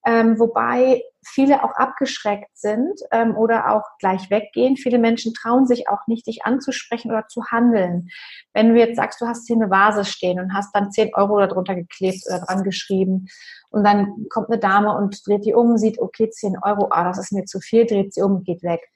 Ähm, 0.08 0.40
wobei 0.40 1.04
viele 1.22 1.66
auch 1.66 1.76
abgeschreckt 1.76 2.58
sind 2.58 2.98
ähm, 3.12 3.36
oder 3.36 3.74
auch 3.74 3.84
gleich 4.00 4.30
weggehen. 4.30 4.78
Viele 4.78 5.00
Menschen 5.00 5.34
trauen 5.34 5.68
sich 5.68 5.90
auch 5.90 6.08
nicht, 6.08 6.28
dich 6.28 6.46
anzusprechen 6.46 7.12
oder 7.12 7.28
zu 7.28 7.44
handeln. 7.52 8.08
Wenn 8.54 8.70
du 8.70 8.80
jetzt 8.80 8.96
sagst, 8.96 9.20
du 9.20 9.28
hast 9.28 9.48
hier 9.48 9.58
eine 9.58 9.70
Vase 9.70 10.06
stehen 10.06 10.40
und 10.40 10.54
hast 10.54 10.74
dann 10.74 10.94
10 10.94 11.14
Euro 11.14 11.38
darunter 11.42 11.76
geklebt 11.76 12.24
oder 12.26 12.40
dran 12.40 12.64
geschrieben 12.64 13.28
und 13.70 13.84
dann 13.84 14.28
kommt 14.30 14.50
eine 14.50 14.60
Dame 14.60 14.96
und 14.96 15.28
dreht 15.28 15.46
die 15.46 15.54
um, 15.54 15.78
sieht, 15.78 16.00
okay, 16.00 16.30
10 16.30 16.56
Euro, 16.62 16.88
ah, 16.90 17.04
das 17.04 17.18
ist 17.18 17.34
mir 17.34 17.44
zu 17.44 17.60
viel, 17.60 17.86
dreht 17.86 18.14
sie 18.14 18.22
um, 18.22 18.44
geht 18.44 18.64
weg. 18.64 18.88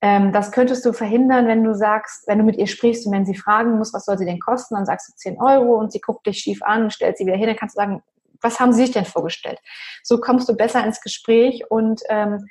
Ähm, 0.00 0.32
das 0.32 0.50
könntest 0.50 0.84
du 0.84 0.92
verhindern, 0.92 1.46
wenn 1.46 1.62
du 1.62 1.72
sagst, 1.72 2.26
wenn 2.26 2.38
du 2.38 2.44
mit 2.44 2.56
ihr 2.56 2.66
sprichst 2.66 3.06
und 3.06 3.12
wenn 3.12 3.26
sie 3.26 3.36
fragen 3.36 3.78
muss, 3.78 3.94
was 3.94 4.06
soll 4.06 4.18
sie 4.18 4.24
denn 4.24 4.40
kosten, 4.40 4.74
dann 4.74 4.86
sagst 4.86 5.08
du 5.08 5.12
10 5.14 5.40
Euro 5.40 5.78
und 5.78 5.92
sie 5.92 6.00
guckt 6.00 6.26
dich 6.26 6.38
schief 6.38 6.62
an, 6.64 6.90
stellt 6.90 7.16
sie 7.16 7.26
wieder 7.26 7.36
hin, 7.36 7.46
dann 7.46 7.56
kannst 7.56 7.76
du 7.76 7.80
sagen, 7.80 8.02
was 8.40 8.60
haben 8.60 8.72
sie 8.72 8.82
sich 8.82 8.92
denn 8.92 9.04
vorgestellt? 9.04 9.58
So 10.02 10.18
kommst 10.18 10.48
du 10.48 10.56
besser 10.56 10.84
ins 10.84 11.00
Gespräch 11.00 11.70
und 11.70 12.00
ähm, 12.08 12.46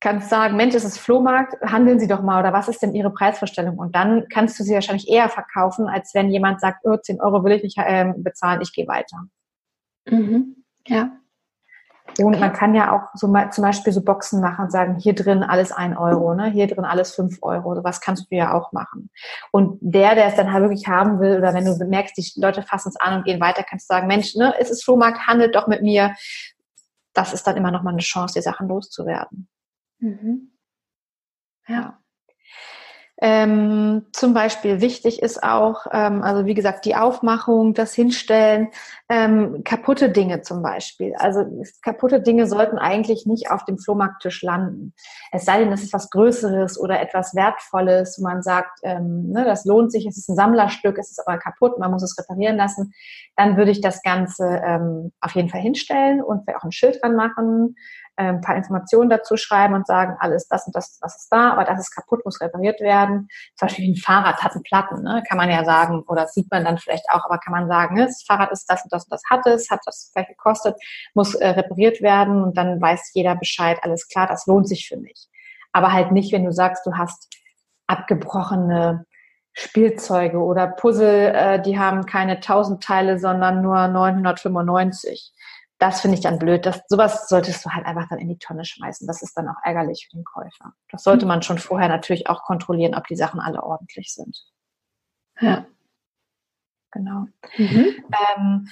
kannst 0.00 0.28
sagen, 0.28 0.56
Mensch, 0.56 0.74
es 0.74 0.84
ist 0.84 0.98
Flohmarkt, 0.98 1.54
handeln 1.62 1.98
Sie 1.98 2.06
doch 2.06 2.20
mal 2.20 2.38
oder 2.40 2.52
was 2.52 2.68
ist 2.68 2.82
denn 2.82 2.94
Ihre 2.94 3.10
Preisvorstellung? 3.10 3.78
Und 3.78 3.96
dann 3.96 4.26
kannst 4.28 4.60
du 4.60 4.62
sie 4.62 4.74
wahrscheinlich 4.74 5.08
eher 5.08 5.30
verkaufen, 5.30 5.88
als 5.88 6.12
wenn 6.14 6.30
jemand 6.30 6.60
sagt, 6.60 6.80
oh, 6.84 6.96
10 6.96 7.22
Euro 7.22 7.42
will 7.42 7.52
ich 7.52 7.62
nicht 7.62 7.78
äh, 7.78 8.12
bezahlen, 8.14 8.60
ich 8.60 8.74
gehe 8.74 8.86
weiter. 8.86 9.24
Mhm. 10.06 10.64
Ja. 10.86 11.16
Und 12.18 12.38
man 12.38 12.52
kann 12.52 12.74
ja 12.74 12.92
auch 12.92 13.10
so 13.14 13.26
mal, 13.28 13.50
zum 13.52 13.62
Beispiel 13.62 13.92
so 13.92 14.02
Boxen 14.02 14.40
machen 14.40 14.66
und 14.66 14.70
sagen, 14.70 14.96
hier 14.96 15.14
drin 15.14 15.42
alles 15.42 15.72
ein 15.72 15.96
Euro, 15.96 16.34
ne? 16.34 16.50
hier 16.50 16.66
drin 16.66 16.84
alles 16.84 17.14
fünf 17.14 17.38
Euro. 17.42 17.82
Was 17.82 18.00
kannst 18.00 18.30
du 18.30 18.36
ja 18.36 18.52
auch 18.52 18.72
machen. 18.72 19.10
Und 19.50 19.78
der, 19.80 20.14
der 20.14 20.26
es 20.26 20.36
dann 20.36 20.52
halt 20.52 20.62
wirklich 20.62 20.86
haben 20.86 21.20
will, 21.20 21.38
oder 21.38 21.54
wenn 21.54 21.64
du 21.64 21.76
merkst, 21.84 22.16
die 22.16 22.40
Leute 22.40 22.62
fassen 22.62 22.90
es 22.90 22.96
an 22.96 23.18
und 23.18 23.24
gehen 23.24 23.40
weiter, 23.40 23.64
kannst 23.64 23.90
du 23.90 23.94
sagen, 23.94 24.06
Mensch, 24.06 24.36
ne, 24.36 24.54
es 24.58 24.70
ist 24.70 24.84
Flohmarkt, 24.84 25.26
handelt 25.26 25.54
doch 25.54 25.66
mit 25.66 25.82
mir. 25.82 26.14
Das 27.14 27.32
ist 27.32 27.46
dann 27.46 27.56
immer 27.56 27.70
noch 27.70 27.82
mal 27.82 27.90
eine 27.90 28.00
Chance, 28.00 28.34
die 28.34 28.42
Sachen 28.42 28.68
loszuwerden. 28.68 29.48
Mhm. 29.98 30.52
Ja. 31.66 31.98
Ähm, 33.20 34.06
zum 34.12 34.34
Beispiel 34.34 34.80
wichtig 34.80 35.22
ist 35.22 35.42
auch, 35.42 35.86
ähm, 35.92 36.22
also 36.22 36.46
wie 36.46 36.54
gesagt, 36.54 36.84
die 36.84 36.96
Aufmachung, 36.96 37.72
das 37.72 37.94
Hinstellen, 37.94 38.68
ähm, 39.08 39.62
kaputte 39.62 40.10
Dinge 40.10 40.42
zum 40.42 40.62
Beispiel. 40.62 41.14
Also 41.16 41.44
kaputte 41.82 42.20
Dinge 42.20 42.48
sollten 42.48 42.76
eigentlich 42.76 43.24
nicht 43.24 43.52
auf 43.52 43.64
dem 43.64 43.78
Flohmarkttisch 43.78 44.42
landen. 44.42 44.94
Es 45.30 45.44
sei 45.44 45.60
denn, 45.60 45.72
es 45.72 45.84
ist 45.84 45.92
was 45.92 46.10
Größeres 46.10 46.78
oder 46.78 47.00
etwas 47.00 47.36
Wertvolles, 47.36 48.16
wo 48.18 48.24
man 48.24 48.42
sagt, 48.42 48.80
ähm, 48.82 49.30
ne, 49.30 49.44
das 49.44 49.64
lohnt 49.64 49.92
sich, 49.92 50.06
es 50.06 50.18
ist 50.18 50.28
ein 50.28 50.36
Sammlerstück, 50.36 50.98
es 50.98 51.12
ist 51.12 51.24
aber 51.24 51.38
kaputt, 51.38 51.78
man 51.78 51.92
muss 51.92 52.02
es 52.02 52.18
reparieren 52.18 52.56
lassen. 52.56 52.92
Dann 53.36 53.56
würde 53.56 53.70
ich 53.70 53.80
das 53.80 54.02
Ganze 54.02 54.60
ähm, 54.64 55.12
auf 55.20 55.36
jeden 55.36 55.50
Fall 55.50 55.60
hinstellen 55.60 56.20
und 56.20 56.42
auch 56.52 56.64
ein 56.64 56.72
Schild 56.72 57.00
dran 57.00 57.14
machen 57.14 57.76
ein 58.16 58.40
paar 58.40 58.56
Informationen 58.56 59.10
dazu 59.10 59.36
schreiben 59.36 59.74
und 59.74 59.86
sagen, 59.86 60.16
alles 60.20 60.46
das 60.48 60.66
und 60.66 60.76
das, 60.76 60.98
das 61.00 61.16
ist 61.16 61.28
da, 61.30 61.52
aber 61.52 61.64
das 61.64 61.80
ist 61.80 61.94
kaputt, 61.94 62.24
muss 62.24 62.40
repariert 62.40 62.80
werden. 62.80 63.28
Zum 63.56 63.68
Beispiel 63.68 63.90
ein 63.90 63.96
Fahrrad 63.96 64.42
hat 64.42 64.52
einen 64.52 64.62
Platten, 64.62 65.02
ne? 65.02 65.22
kann 65.28 65.38
man 65.38 65.50
ja 65.50 65.64
sagen, 65.64 66.02
oder 66.06 66.26
sieht 66.28 66.50
man 66.50 66.64
dann 66.64 66.78
vielleicht 66.78 67.04
auch, 67.10 67.24
aber 67.24 67.38
kann 67.38 67.52
man 67.52 67.68
sagen, 67.68 67.96
das 67.96 68.22
Fahrrad 68.22 68.52
ist 68.52 68.70
das 68.70 68.84
und 68.84 68.92
das 68.92 69.04
und 69.04 69.12
das 69.12 69.22
hat 69.28 69.46
es, 69.46 69.70
hat 69.70 69.80
das 69.84 70.10
vielleicht 70.12 70.30
gekostet, 70.30 70.76
muss 71.14 71.34
äh, 71.34 71.48
repariert 71.48 72.02
werden 72.02 72.42
und 72.42 72.56
dann 72.56 72.80
weiß 72.80 73.10
jeder 73.14 73.34
Bescheid, 73.34 73.78
alles 73.82 74.08
klar, 74.08 74.26
das 74.26 74.46
lohnt 74.46 74.68
sich 74.68 74.88
für 74.88 74.96
mich. 74.96 75.28
Aber 75.72 75.92
halt 75.92 76.12
nicht, 76.12 76.32
wenn 76.32 76.44
du 76.44 76.52
sagst, 76.52 76.86
du 76.86 76.96
hast 76.96 77.28
abgebrochene 77.86 79.06
Spielzeuge 79.52 80.38
oder 80.38 80.66
Puzzle, 80.66 81.34
äh, 81.34 81.62
die 81.62 81.78
haben 81.78 82.06
keine 82.06 82.36
1000 82.36 82.82
Teile, 82.82 83.18
sondern 83.18 83.62
nur 83.62 83.88
995 83.88 85.32
das 85.84 86.00
finde 86.00 86.16
ich 86.16 86.22
dann 86.22 86.38
blöd. 86.38 86.64
Das, 86.64 86.80
sowas 86.88 87.28
solltest 87.28 87.62
du 87.64 87.70
halt 87.70 87.84
einfach 87.84 88.08
dann 88.08 88.18
in 88.18 88.28
die 88.28 88.38
Tonne 88.38 88.64
schmeißen. 88.64 89.06
Das 89.06 89.20
ist 89.20 89.36
dann 89.36 89.48
auch 89.48 89.62
ärgerlich 89.62 90.08
für 90.08 90.16
den 90.16 90.24
Käufer. 90.24 90.72
Das 90.90 91.02
sollte 91.02 91.26
man 91.26 91.42
schon 91.42 91.58
vorher 91.58 91.88
natürlich 91.88 92.26
auch 92.26 92.42
kontrollieren, 92.42 92.94
ob 92.94 93.06
die 93.06 93.16
Sachen 93.16 93.38
alle 93.38 93.62
ordentlich 93.62 94.14
sind. 94.14 94.46
Ja. 95.40 95.66
Genau. 96.90 97.26
Mhm. 97.58 97.96
Ähm, 98.36 98.68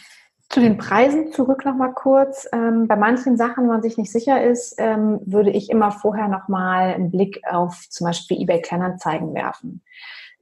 zu 0.48 0.61
den 0.61 0.79
Preisen 0.79 1.33
zurück 1.33 1.66
nochmal 1.66 1.92
kurz. 1.92 2.48
Ähm, 2.51 2.88
bei 2.88 2.96
manchen 2.96 3.37
Sachen, 3.37 3.64
wenn 3.64 3.75
man 3.75 3.83
sich 3.83 3.98
nicht 3.98 4.11
sicher 4.11 4.42
ist, 4.42 4.77
ähm, 4.79 5.20
würde 5.27 5.51
ich 5.51 5.68
immer 5.68 5.90
vorher 5.90 6.29
nochmal 6.29 6.94
einen 6.94 7.11
Blick 7.11 7.42
auf 7.46 7.88
zum 7.90 8.07
Beispiel 8.07 8.40
eBay 8.40 8.62
Kleinanzeigen 8.62 9.35
werfen 9.35 9.83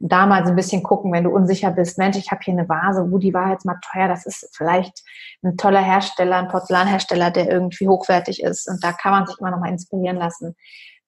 da 0.01 0.27
mal 0.27 0.45
so 0.45 0.51
ein 0.51 0.57
bisschen 0.57 0.83
gucken, 0.83 1.13
wenn 1.13 1.25
du 1.25 1.31
unsicher 1.31 1.71
bist, 1.71 1.99
Mensch, 1.99 2.17
ich 2.17 2.31
habe 2.31 2.41
hier 2.43 2.55
eine 2.55 2.69
Vase, 2.69 3.11
wo 3.11 3.19
die 3.19 3.35
war 3.35 3.51
jetzt 3.51 3.67
mal 3.67 3.79
teuer, 3.93 4.09
das 4.09 4.25
ist 4.25 4.49
vielleicht 4.57 5.03
ein 5.43 5.57
toller 5.59 5.83
Hersteller, 5.83 6.37
ein 6.37 6.49
Porzellanhersteller, 6.49 7.31
der 7.31 7.51
irgendwie 7.51 7.87
hochwertig 7.87 8.43
ist 8.43 8.69
und 8.69 8.83
da 8.83 8.93
kann 8.93 9.13
man 9.13 9.27
sich 9.27 9.39
immer 9.39 9.51
noch 9.51 9.61
mal 9.61 9.71
inspirieren 9.71 10.17
lassen. 10.17 10.57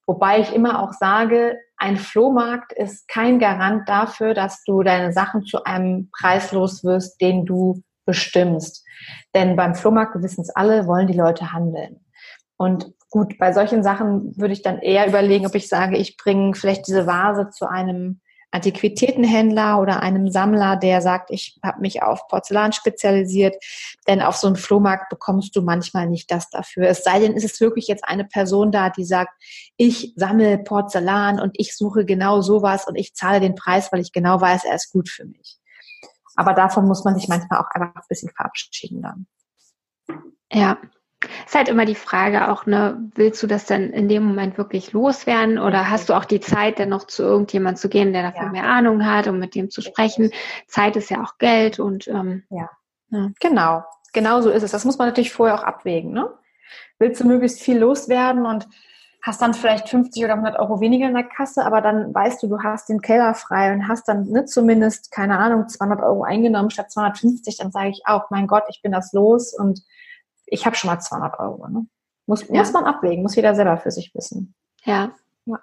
Wobei 0.07 0.41
ich 0.41 0.55
immer 0.55 0.83
auch 0.83 0.93
sage, 0.93 1.57
ein 1.79 1.97
Flohmarkt 1.97 2.73
ist 2.73 3.09
kein 3.09 3.39
Garant 3.39 3.89
dafür, 3.89 4.35
dass 4.35 4.63
du 4.65 4.83
deine 4.83 5.13
Sachen 5.13 5.45
zu 5.45 5.65
einem 5.65 6.11
Preis 6.11 6.53
los 6.53 6.85
wirst, 6.85 7.21
den 7.21 7.47
du 7.47 7.83
bestimmst. 8.05 8.85
Denn 9.35 9.57
beim 9.57 9.75
Flohmarkt, 9.75 10.15
wir 10.15 10.23
wissen 10.23 10.43
es 10.43 10.51
alle, 10.51 10.87
wollen 10.87 11.07
die 11.07 11.17
Leute 11.17 11.53
handeln. 11.53 12.01
Und 12.57 12.93
gut, 13.11 13.39
bei 13.39 13.53
solchen 13.53 13.83
Sachen 13.83 14.37
würde 14.37 14.53
ich 14.53 14.63
dann 14.63 14.79
eher 14.79 15.07
überlegen, 15.07 15.47
ob 15.47 15.55
ich 15.55 15.69
sage, 15.69 15.97
ich 15.97 16.17
bringe 16.17 16.55
vielleicht 16.55 16.87
diese 16.87 17.07
Vase 17.07 17.51
zu 17.51 17.69
einem 17.69 18.21
Antiquitätenhändler 18.53 19.81
oder 19.81 20.01
einem 20.01 20.31
Sammler, 20.31 20.77
der 20.77 21.01
sagt, 21.01 21.31
ich 21.31 21.59
habe 21.65 21.81
mich 21.81 22.03
auf 22.03 22.29
Porzellan 22.29 22.73
spezialisiert, 22.73 23.57
denn 24.07 24.21
auf 24.21 24.37
so 24.37 24.47
einem 24.47 24.57
Flohmarkt 24.57 25.09
bekommst 25.09 25.57
du 25.57 25.63
manchmal 25.63 26.07
nicht 26.07 26.31
das 26.31 26.51
dafür. 26.51 26.89
Es 26.89 27.03
sei 27.03 27.19
denn, 27.19 27.33
ist 27.33 27.45
es 27.45 27.61
wirklich 27.61 27.89
jetzt 27.89 28.05
eine 28.05 28.25
Person 28.25 28.71
da, 28.71 28.91
die 28.91 29.05
sagt, 29.05 29.33
ich 29.77 30.13
sammle 30.17 30.59
Porzellan 30.59 31.41
und 31.41 31.53
ich 31.59 31.75
suche 31.77 32.05
genau 32.05 32.43
sowas 32.43 32.87
und 32.87 32.95
ich 32.97 33.15
zahle 33.15 33.41
den 33.41 33.55
Preis, 33.55 33.91
weil 33.91 34.01
ich 34.01 34.13
genau 34.13 34.41
weiß, 34.41 34.65
er 34.65 34.75
ist 34.75 34.93
gut 34.93 35.09
für 35.09 35.25
mich. 35.25 35.59
Aber 36.37 36.53
davon 36.53 36.87
muss 36.87 37.05
man 37.05 37.15
sich 37.15 37.29
manchmal 37.29 37.61
auch 37.61 37.71
einfach 37.71 38.03
ein 38.03 38.09
bisschen 38.09 38.31
verabschieden 38.31 39.03
dann. 39.03 39.27
Ja, 40.53 40.79
ist 41.47 41.55
halt 41.55 41.69
immer 41.69 41.85
die 41.85 41.95
Frage 41.95 42.51
auch, 42.51 42.67
ne, 42.67 43.11
willst 43.15 43.43
du 43.43 43.47
das 43.47 43.67
dann 43.67 43.91
in 43.91 44.09
dem 44.09 44.25
Moment 44.25 44.59
wirklich 44.59 44.93
loswerden 44.93 45.59
oder 45.59 45.91
hast 45.91 46.09
du 46.09 46.15
auch 46.15 46.25
die 46.25 46.41
Zeit, 46.41 46.79
dann 46.79 46.89
noch 46.89 47.07
zu 47.07 47.23
irgendjemand 47.23 47.79
zu 47.79 47.89
gehen, 47.89 48.13
der 48.13 48.23
davon 48.23 48.47
ja. 48.47 48.53
mehr 48.53 48.65
Ahnung 48.65 49.05
hat, 49.07 49.29
um 49.29 49.39
mit 49.39 49.55
dem 49.55 49.71
zu 49.71 49.81
sprechen? 49.81 50.31
Zeit 50.67 50.97
ist 50.97 51.11
ja 51.11 51.23
auch 51.23 51.39
Geld 51.39 51.79
und 51.79 52.09
ähm, 52.09 52.45
ja. 52.51 52.71
ja. 53.11 53.31
Genau, 53.41 53.85
genau 54.13 54.41
so 54.41 54.51
ist 54.51 54.63
es. 54.63 54.71
Das 54.71 54.85
muss 54.85 54.99
man 54.99 55.09
natürlich 55.09 55.33
vorher 55.33 55.55
auch 55.55 55.65
abwägen. 55.65 56.13
Ne? 56.13 56.29
Willst 56.99 57.21
du 57.21 57.27
möglichst 57.27 57.61
viel 57.61 57.79
loswerden 57.79 58.47
und 58.47 58.69
hast 59.23 59.41
dann 59.41 59.55
vielleicht 59.55 59.89
50 59.89 60.25
oder 60.25 60.35
100 60.35 60.59
Euro 60.59 60.81
weniger 60.81 61.07
in 61.07 61.15
der 61.15 61.23
Kasse, 61.23 61.65
aber 61.65 61.81
dann 61.81 62.13
weißt 62.13 62.43
du, 62.43 62.49
du 62.49 62.61
hast 62.63 62.89
den 62.89 63.01
Keller 63.01 63.35
frei 63.35 63.73
und 63.73 63.87
hast 63.89 64.09
dann 64.09 64.29
ne, 64.29 64.45
zumindest, 64.47 65.13
keine 65.13 65.39
Ahnung, 65.39 65.69
200 65.69 66.03
Euro 66.03 66.25
eingenommen 66.25 66.71
statt 66.71 66.91
250, 66.91 67.57
dann 67.57 67.71
sage 67.71 67.91
ich 67.91 68.03
auch, 68.05 68.31
mein 68.31 68.49
Gott, 68.49 68.65
ich 68.69 68.83
bin 68.83 68.91
das 68.91 69.13
los 69.13 69.55
und 69.55 69.83
ich 70.47 70.67
habe 70.67 70.77
schon 70.77 70.89
mal 70.89 71.01
200 71.01 71.39
Euro. 71.39 71.69
Ne? 71.69 71.87
Muss, 72.27 72.47
ja. 72.49 72.59
muss 72.59 72.73
man 72.73 72.85
abwägen, 72.85 73.23
muss 73.23 73.37
jeder 73.37 73.55
selber 73.55 73.77
für 73.79 73.91
sich 73.91 74.15
wissen. 74.15 74.55
Ja. 74.85 75.13
ja. 75.45 75.59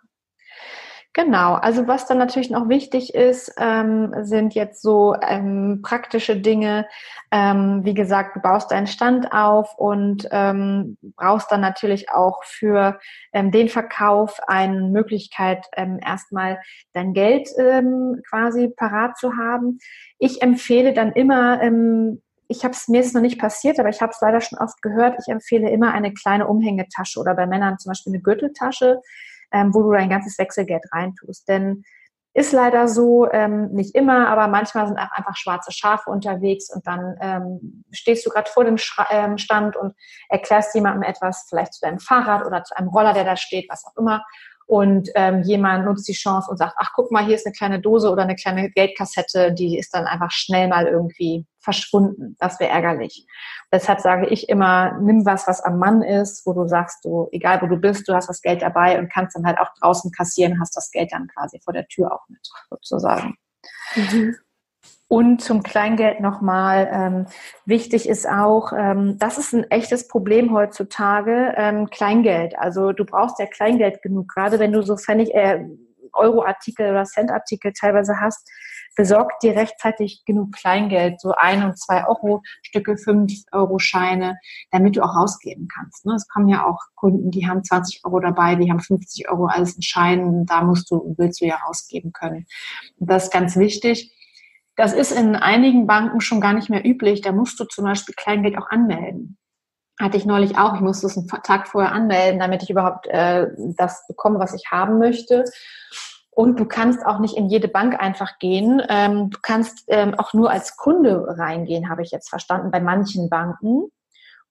Genau, 1.14 1.56
also 1.56 1.88
was 1.88 2.06
dann 2.06 2.20
natürlich 2.20 2.52
noch 2.52 2.70
wichtig 2.70 3.16
ist, 3.16 3.52
ähm, 3.58 4.14
sind 4.22 4.54
jetzt 4.54 4.82
so 4.82 5.16
ähm, 5.22 5.82
praktische 5.82 6.40
Dinge. 6.40 6.88
Ähm, 7.32 7.84
wie 7.84 7.96
gesagt, 7.96 8.36
du 8.36 8.42
baust 8.42 8.72
deinen 8.72 8.86
Stand 8.86 9.34
auf 9.34 9.76
und 9.78 10.28
ähm, 10.32 10.98
brauchst 11.16 11.52
dann 11.52 11.62
natürlich 11.62 12.12
auch 12.12 12.44
für 12.44 13.00
ähm, 13.34 13.52
den 13.52 13.70
Verkauf 13.70 14.40
eine 14.48 14.82
Möglichkeit, 14.84 15.66
ähm, 15.76 16.00
erstmal 16.06 16.60
dein 16.94 17.14
Geld 17.14 17.50
quasi 18.30 18.70
parat 18.70 19.18
zu 19.18 19.36
haben. 19.36 19.80
Ich 20.20 20.42
empfehle 20.42 20.94
dann 20.94 21.12
immer, 21.12 21.60
ich 22.50 22.64
habe 22.64 22.74
es 22.74 22.88
mir 22.88 23.00
ist 23.00 23.14
noch 23.14 23.22
nicht 23.22 23.40
passiert, 23.40 23.80
aber 23.80 23.90
ich 23.90 24.02
habe 24.02 24.12
es 24.12 24.20
leider 24.22 24.42
schon 24.42 24.58
oft 24.58 24.82
gehört. 24.82 25.18
Ich 25.20 25.32
empfehle 25.32 25.70
immer 25.70 25.94
eine 25.94 26.12
kleine 26.14 26.48
Umhängetasche 26.48 27.20
oder 27.20 27.36
bei 27.36 27.46
Männern 27.46 27.78
zum 27.78 27.92
Beispiel 27.92 28.12
eine 28.12 28.24
Gürteltasche, 28.24 29.02
ähm, 29.54 29.74
wo 29.74 29.84
du 29.84 29.92
dein 29.92 30.10
ganzes 30.10 30.38
Wechselgeld 30.40 30.84
reintust. 30.92 31.48
Denn 31.48 31.84
ist 32.34 32.52
leider 32.52 32.88
so, 32.88 33.30
ähm, 33.32 33.72
nicht 33.72 33.94
immer, 33.96 34.28
aber 34.30 34.48
manchmal 34.48 34.88
sind 34.88 34.98
auch 34.98 35.12
einfach 35.12 35.36
schwarze 35.36 35.72
Schafe 35.72 36.10
unterwegs 36.10 36.74
und 36.74 36.86
dann 36.88 37.16
ähm, 37.22 37.84
stehst 37.92 38.26
du 38.26 38.32
gerade 38.32 38.50
vor 38.50 38.66
dem 38.66 38.78
Schra 38.78 39.08
ähm, 39.12 39.38
Stand 39.38 39.76
und 39.76 39.94
erklärst 40.30 40.74
jemandem 40.74 41.04
etwas, 41.04 41.46
vielleicht 41.50 41.74
zu 41.74 41.82
deinem 41.82 42.00
Fahrrad 42.00 42.46
oder 42.46 42.64
zu 42.64 42.76
einem 42.78 42.90
Roller, 42.90 43.14
der 43.14 43.26
da 43.26 43.36
steht, 43.36 43.68
was 43.70 43.86
auch 43.86 43.96
immer 43.98 44.24
und 44.70 45.10
ähm, 45.16 45.42
jemand 45.42 45.86
nutzt 45.86 46.08
die 46.08 46.14
Chance 46.14 46.52
und 46.52 46.58
sagt, 46.58 46.76
ach 46.78 46.92
guck 46.94 47.10
mal, 47.10 47.26
hier 47.26 47.34
ist 47.34 47.48
eine 47.48 47.54
kleine 47.54 47.82
Dose 47.82 48.12
oder 48.12 48.22
eine 48.22 48.36
kleine 48.36 48.70
Geldkassette, 48.70 49.52
die 49.52 49.80
ist 49.80 49.96
dann 49.96 50.06
einfach 50.06 50.30
schnell 50.30 50.68
mal 50.68 50.86
irgendwie 50.86 51.48
verschwunden. 51.58 52.36
Das 52.40 52.60
wäre 52.60 52.70
ärgerlich. 52.70 53.26
Deshalb 53.72 54.00
sage 54.00 54.28
ich 54.28 54.48
immer, 54.48 54.96
nimm 55.00 55.26
was, 55.26 55.48
was 55.48 55.60
am 55.62 55.80
Mann 55.80 56.04
ist, 56.04 56.46
wo 56.46 56.54
du 56.54 56.68
sagst, 56.68 57.04
du, 57.04 57.30
egal 57.32 57.64
wo 57.64 57.66
du 57.66 57.78
bist, 57.78 58.08
du 58.08 58.14
hast 58.14 58.30
das 58.30 58.44
Geld 58.44 58.62
dabei 58.62 59.00
und 59.00 59.12
kannst 59.12 59.36
dann 59.36 59.48
halt 59.48 59.58
auch 59.58 59.74
draußen 59.82 60.12
kassieren, 60.12 60.62
hast 60.62 60.78
das 60.78 60.92
Geld 60.92 61.12
dann 61.14 61.28
quasi 61.30 61.60
vor 61.64 61.74
der 61.74 61.88
Tür 61.88 62.14
auch 62.14 62.30
mit, 62.30 62.48
sozusagen. 62.70 63.38
Mhm. 63.96 64.36
Und 65.10 65.42
zum 65.42 65.64
Kleingeld 65.64 66.20
nochmal, 66.20 66.88
ähm, 66.92 67.26
wichtig 67.66 68.08
ist 68.08 68.30
auch, 68.30 68.72
ähm, 68.78 69.18
das 69.18 69.40
ist 69.40 69.54
ein 69.54 69.64
echtes 69.72 70.08
Problem 70.08 70.54
heutzutage, 70.54 71.56
ähm, 71.58 71.90
Kleingeld. 71.90 72.58
Also 72.60 72.92
du 72.92 73.06
brauchst 73.06 73.40
ja 73.40 73.48
Kleingeld 73.48 74.04
genug, 74.04 74.28
gerade 74.28 74.60
wenn 74.60 74.72
du 74.72 74.84
so 74.84 74.98
Pfennig, 74.98 75.34
äh, 75.34 75.66
Euro-Artikel 76.14 76.92
oder 76.92 77.06
Cent-Artikel 77.06 77.74
teilweise 77.74 78.20
hast, 78.22 78.48
besorg 78.96 79.40
dir 79.40 79.56
rechtzeitig 79.56 80.26
genug 80.26 80.52
Kleingeld, 80.52 81.20
so 81.20 81.32
ein 81.32 81.64
und 81.64 81.80
zwei 81.80 82.06
Euro 82.08 82.44
Stücke, 82.62 82.96
fünf 82.96 83.32
Euro 83.52 83.80
Scheine, 83.80 84.38
damit 84.70 84.96
du 84.96 85.02
auch 85.02 85.16
rausgeben 85.16 85.68
kannst. 85.68 86.06
Ne? 86.06 86.14
Es 86.14 86.28
kommen 86.28 86.50
ja 86.50 86.68
auch 86.68 86.80
Kunden, 86.96 87.32
die 87.32 87.48
haben 87.48 87.64
20 87.64 88.06
Euro 88.06 88.20
dabei, 88.20 88.56
die 88.56 88.70
haben 88.70 88.80
50 88.80 89.28
Euro 89.30 89.46
alles 89.46 89.76
in 89.76 89.82
Scheinen, 89.82 90.46
da 90.46 90.62
musst 90.64 90.92
du, 90.92 91.16
willst 91.18 91.42
du 91.42 91.46
ja 91.46 91.56
rausgeben 91.56 92.12
können. 92.12 92.46
Und 92.98 93.10
das 93.10 93.26
ist 93.26 93.34
ganz 93.34 93.56
wichtig. 93.56 94.14
Das 94.80 94.94
ist 94.94 95.12
in 95.12 95.36
einigen 95.36 95.88
Banken 95.88 96.22
schon 96.22 96.40
gar 96.40 96.54
nicht 96.54 96.70
mehr 96.70 96.86
üblich. 96.86 97.20
Da 97.20 97.34
musst 97.34 97.60
du 97.60 97.66
zum 97.66 97.84
Beispiel 97.84 98.16
Kleingeld 98.16 98.58
auch 98.58 98.70
anmelden. 98.70 99.38
Hatte 100.00 100.16
ich 100.16 100.26
neulich 100.26 100.58
auch. 100.58 100.76
Ich 100.76 100.80
musste 100.80 101.08
es 101.08 101.18
einen 101.18 101.28
Tag 101.28 101.68
vorher 101.68 101.92
anmelden, 101.92 102.40
damit 102.40 102.64
ich 102.64 102.70
überhaupt 102.70 103.06
äh, 103.08 103.48
das 103.76 104.08
bekomme, 104.08 104.40
was 104.40 104.54
ich 104.54 104.72
haben 104.72 104.98
möchte. 104.98 105.44
Und 106.32 106.62
du 106.62 106.66
kannst 106.66 107.06
auch 107.06 107.20
nicht 107.20 107.36
in 107.36 107.50
jede 107.50 107.68
Bank 107.68 108.00
einfach 108.00 108.40
gehen. 108.40 108.82
Ähm, 108.88 109.30
du 109.32 109.40
kannst 109.42 109.84
ähm, 109.88 110.14
auch 110.18 110.34
nur 110.34 110.50
als 110.50 110.78
Kunde 110.78 111.26
reingehen, 111.28 111.90
habe 111.90 112.02
ich 112.02 112.12
jetzt 112.12 112.30
verstanden, 112.30 112.72
bei 112.72 112.80
manchen 112.80 113.30
Banken. 113.30 113.90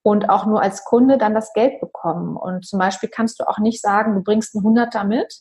Und 0.03 0.29
auch 0.29 0.45
nur 0.45 0.61
als 0.61 0.85
Kunde 0.85 1.17
dann 1.17 1.33
das 1.33 1.55
Geld 1.55 1.81
bekommen. 1.81 2.37
Und 2.37 2.67
zum 2.67 2.79
Beispiel 2.79 3.09
kannst 3.09 3.41
du 3.41 3.49
auch 3.49 3.61
nicht 3.61 3.81
sagen, 3.81 4.15
du 4.15 4.23
bringst 4.23 4.55
einen 4.55 4.63
Hunderter 4.63 5.05
mit, 5.05 5.39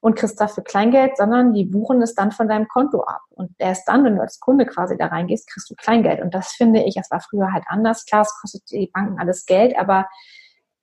und 0.00 0.16
kriegst 0.16 0.40
dafür 0.40 0.64
Kleingeld, 0.64 1.16
sondern 1.16 1.52
die 1.52 1.64
buchen 1.64 2.00
es 2.02 2.14
dann 2.14 2.32
von 2.32 2.48
deinem 2.48 2.68
Konto 2.68 3.02
ab. 3.02 3.20
Und 3.30 3.52
erst 3.58 3.86
dann, 3.86 4.04
wenn 4.04 4.16
du 4.16 4.22
als 4.22 4.40
Kunde 4.40 4.66
quasi 4.66 4.96
da 4.96 5.06
reingehst, 5.06 5.48
kriegst 5.50 5.70
du 5.70 5.74
Kleingeld. 5.74 6.22
Und 6.22 6.34
das 6.34 6.52
finde 6.52 6.82
ich, 6.82 6.94
das 6.94 7.10
war 7.10 7.20
früher 7.20 7.52
halt 7.52 7.64
anders. 7.68 8.06
Klar, 8.06 8.22
es 8.22 8.34
kostet 8.40 8.70
die 8.70 8.90
Banken 8.92 9.18
alles 9.18 9.44
Geld, 9.44 9.78
aber 9.78 10.08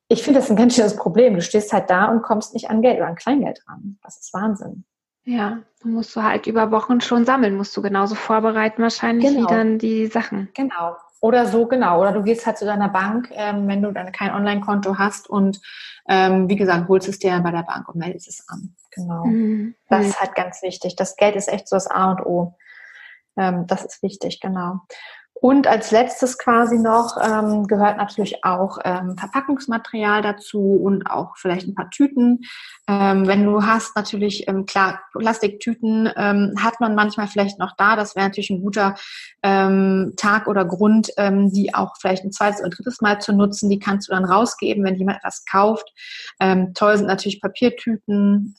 ich 0.08 0.24
finde 0.24 0.40
das 0.40 0.50
ein 0.50 0.56
ganz 0.56 0.76
schönes 0.76 0.96
Problem. 0.96 1.34
Du 1.34 1.42
stehst 1.42 1.74
halt 1.74 1.90
da 1.90 2.06
und 2.06 2.22
kommst 2.22 2.54
nicht 2.54 2.70
an 2.70 2.82
Geld 2.82 2.98
oder 2.98 3.08
an 3.08 3.16
Kleingeld 3.16 3.62
ran. 3.68 3.98
Das 4.04 4.18
ist 4.20 4.34
Wahnsinn. 4.34 4.86
Ja, 5.26 5.60
dann 5.82 5.92
musst 5.92 6.16
du 6.16 6.24
halt 6.24 6.48
über 6.48 6.72
Wochen 6.72 7.02
schon 7.02 7.26
sammeln, 7.26 7.58
musst 7.58 7.76
du 7.76 7.82
genauso 7.82 8.16
vorbereiten 8.16 8.82
wahrscheinlich 8.82 9.34
genau. 9.34 9.42
wie 9.50 9.54
dann 9.54 9.78
die 9.78 10.08
Sachen. 10.08 10.48
Genau. 10.54 10.96
Oder 11.20 11.48
so, 11.48 11.66
genau. 11.66 12.02
Oder 12.02 12.12
du 12.12 12.24
gehst 12.24 12.46
halt 12.46 12.58
zu 12.58 12.66
deiner 12.66 12.90
Bank, 12.90 13.30
ähm, 13.32 13.68
wenn 13.68 13.82
du 13.82 13.92
dann 13.92 14.12
kein 14.12 14.34
Online-Konto 14.34 14.98
hast 14.98 15.30
und 15.30 15.60
ähm, 16.08 16.48
wie 16.50 16.56
gesagt, 16.56 16.88
holst 16.88 17.08
es 17.08 17.20
dir 17.20 17.40
bei 17.40 17.52
der 17.52 17.64
Bank 17.64 17.90
und 17.90 17.96
meldest 17.96 18.28
es 18.28 18.48
an. 18.48 18.76
Genau. 18.92 19.26
Mhm. 19.26 19.76
Das 19.90 20.06
ist 20.06 20.22
halt 20.22 20.36
ganz 20.36 20.62
wichtig. 20.62 20.96
Das 20.96 21.16
Geld 21.16 21.36
ist 21.36 21.50
echt 21.50 21.68
so 21.68 21.76
das 21.76 21.88
A 21.88 22.12
und 22.12 22.26
O. 22.26 22.56
Ähm, 23.36 23.68
das 23.68 23.84
ist 23.84 24.02
wichtig, 24.04 24.40
genau. 24.40 24.82
Und 25.40 25.68
als 25.68 25.92
letztes 25.92 26.38
quasi 26.38 26.78
noch 26.78 27.18
ähm, 27.22 27.68
gehört 27.68 27.98
natürlich 27.98 28.44
auch 28.44 28.80
ähm, 28.84 29.18
Verpackungsmaterial 29.18 30.22
dazu 30.22 30.80
und 30.84 31.10
auch 31.10 31.38
vielleicht 31.38 31.68
ein 31.68 31.76
paar 31.76 31.90
Tüten. 31.90 32.42
Ähm, 32.88 33.28
wenn 33.28 33.46
du 33.46 33.64
hast 33.64 33.96
natürlich, 33.96 34.48
ähm, 34.48 34.66
klar, 34.66 35.02
Plastiktüten 35.12 36.10
ähm, 36.16 36.56
hat 36.60 36.80
man 36.80 36.96
manchmal 36.96 37.28
vielleicht 37.28 37.60
noch 37.60 37.76
da. 37.78 37.96
Das 37.96 38.16
wäre 38.16 38.26
natürlich 38.26 38.50
ein 38.50 38.62
guter 38.62 38.96
ähm, 39.44 40.14
Tag 40.18 40.48
oder 40.48 40.66
Grund, 40.66 41.12
ähm, 41.18 41.52
die 41.52 41.74
auch 41.74 41.96
vielleicht 42.00 42.24
ein 42.24 42.32
zweites 42.32 42.62
oder 42.62 42.70
drittes 42.70 43.02
Mal 43.02 43.20
zu 43.20 43.34
nutzen. 43.34 43.70
Die 43.70 43.80
kannst 43.80 44.08
du 44.08 44.14
dann 44.14 44.26
rausgeben, 44.26 44.84
wenn 44.84 44.96
jemand 44.96 45.20
etwas 45.20 45.46
kauft. 45.46 45.94
Ähm, 46.40 46.74
toll 46.74 46.98
sind 46.98 47.08
natürlich 47.08 47.42
Papiertüten, 47.42 48.56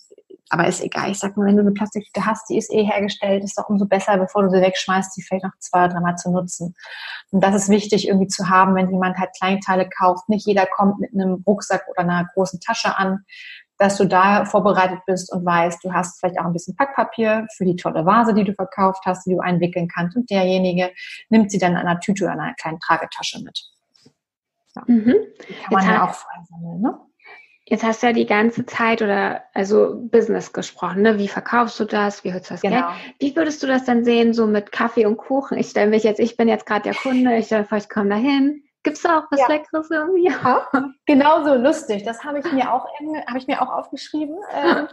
aber 0.51 0.67
ist 0.67 0.83
egal. 0.83 1.11
Ich 1.11 1.19
sag 1.19 1.37
nur, 1.37 1.47
wenn 1.47 1.57
du 1.57 1.63
eine 1.63 1.73
Plastiktüte 1.73 2.25
hast, 2.25 2.49
die 2.49 2.57
ist 2.57 2.73
eh 2.73 2.85
hergestellt, 2.85 3.45
ist 3.45 3.59
doch 3.59 3.69
umso 3.69 3.87
besser, 3.87 4.17
bevor 4.17 4.43
du 4.43 4.51
sie 4.51 4.63
wegschmeißt, 4.63 5.17
die 5.17 5.23
vielleicht 5.23 5.45
noch 5.45 5.57
zwei 5.59 5.85
oder 5.85 5.95
dreimal 5.95 6.17
zu 6.17 6.31
nutzen. 6.31 6.75
Und 7.31 7.43
das 7.45 7.55
ist 7.55 7.69
wichtig 7.69 8.09
irgendwie 8.09 8.29
zu 8.29 8.49
haben, 8.49 8.75
wenn 8.75 8.91
jemand 8.91 9.19
halt 9.19 9.31
Kleinteile 9.39 9.89
kauft. 9.89 10.29
Nicht 10.29 10.47
jeder 10.47 10.67
kommt 10.67 11.01
mit 11.01 11.13
einem 11.13 11.43
Rucksack 11.47 11.87
oder 11.89 12.01
einer 12.01 12.27
großen 12.35 12.61
Tasche 12.61 12.97
an, 12.97 13.25
dass 13.79 13.97
du 13.97 14.07
da 14.07 14.45
vorbereitet 14.45 15.01
bist 15.07 15.33
und 15.33 15.45
weißt, 15.45 15.85
du 15.85 15.93
hast 15.93 16.19
vielleicht 16.19 16.39
auch 16.41 16.45
ein 16.45 16.53
bisschen 16.53 16.75
Packpapier 16.75 17.47
für 17.57 17.65
die 17.65 17.77
tolle 17.77 18.05
Vase, 18.05 18.35
die 18.35 18.45
du 18.45 18.53
verkauft 18.53 19.03
hast, 19.07 19.25
die 19.27 19.35
du 19.35 19.41
einwickeln 19.41 19.89
kannst. 19.89 20.17
Und 20.17 20.31
derjenige 20.31 20.91
nimmt 21.29 21.51
sie 21.51 21.59
dann 21.59 21.73
in 21.73 21.79
einer 21.79 22.01
Tüte 22.01 22.25
oder 22.25 22.35
in 22.35 22.41
einer 22.41 22.55
kleinen 22.55 22.81
Tragetasche 22.81 23.41
mit. 23.43 23.61
Ja. 24.75 24.83
Mhm. 24.87 25.15
Die 25.49 25.55
kann 25.55 25.73
man 25.73 25.85
Jetzt 25.85 25.93
ja 25.93 26.05
auch 26.05 26.15
frei 26.15 26.43
sammeln, 26.49 26.81
ne? 26.81 26.99
Jetzt 27.71 27.85
hast 27.85 28.03
du 28.03 28.07
ja 28.07 28.13
die 28.15 28.25
ganze 28.25 28.65
Zeit 28.65 29.03
oder 29.03 29.43
also 29.53 29.95
Business 29.95 30.55
gesprochen, 30.55 31.03
ne? 31.03 31.19
Wie 31.19 31.29
verkaufst 31.29 31.79
du 31.79 31.85
das? 31.85 32.25
Wie 32.25 32.33
hörst 32.33 32.49
du 32.49 32.55
das 32.55 32.63
genau. 32.63 32.77
Geld? 32.77 33.15
Wie 33.19 33.37
würdest 33.37 33.63
du 33.63 33.67
das 33.67 33.85
dann 33.85 34.05
sehen, 34.05 34.33
so 34.33 34.47
mit 34.47 34.73
Kaffee 34.73 35.05
und 35.05 35.19
Kuchen? 35.19 35.59
Ich 35.59 35.69
stelle 35.69 35.91
mich 35.91 36.03
jetzt, 36.03 36.19
ich 36.19 36.39
bin 36.39 36.49
jetzt 36.49 36.65
gerade 36.65 36.85
der 36.85 36.95
Kunde, 36.95 37.37
ich 37.37 37.47
stelle 37.47 37.67
vor, 37.67 37.77
ich 37.77 37.91
komme 37.91 38.09
dahin. 38.09 38.63
Gibt 38.85 38.97
es 38.97 39.03
da 39.03 39.19
auch 39.19 39.25
was 39.31 39.41
ja. 39.41 39.49
Leckeres 39.49 39.91
irgendwie? 39.91 40.29
Ja, 40.43 40.67
genau 41.05 41.45
so 41.45 41.55
lustig. 41.57 42.05
Das 42.05 42.25
habe 42.25 42.39
ich 42.39 42.53
mir 42.53 42.73
auch 42.73 42.87
habe 43.27 43.39
ich 43.39 43.47
mir 43.47 43.61
auch 43.61 43.71
aufgeschrieben. 43.71 44.37
Ähm, 44.55 44.89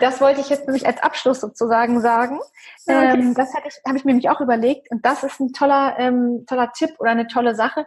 das 0.00 0.20
wollte 0.22 0.40
ich 0.40 0.48
jetzt 0.48 0.66
nämlich 0.66 0.86
als 0.86 1.02
Abschluss 1.02 1.40
sozusagen 1.40 2.00
sagen. 2.00 2.40
Okay. 2.86 3.12
Ähm, 3.12 3.34
das 3.34 3.54
habe 3.54 3.68
ich, 3.68 3.74
hab 3.86 3.96
ich 3.96 4.04
mir 4.04 4.12
nämlich 4.12 4.30
auch 4.30 4.40
überlegt 4.40 4.90
und 4.90 5.04
das 5.04 5.24
ist 5.24 5.40
ein 5.40 5.52
toller, 5.52 5.96
ähm, 5.98 6.46
toller 6.46 6.72
Tipp 6.72 6.94
oder 6.98 7.10
eine 7.10 7.26
tolle 7.26 7.54
Sache 7.54 7.86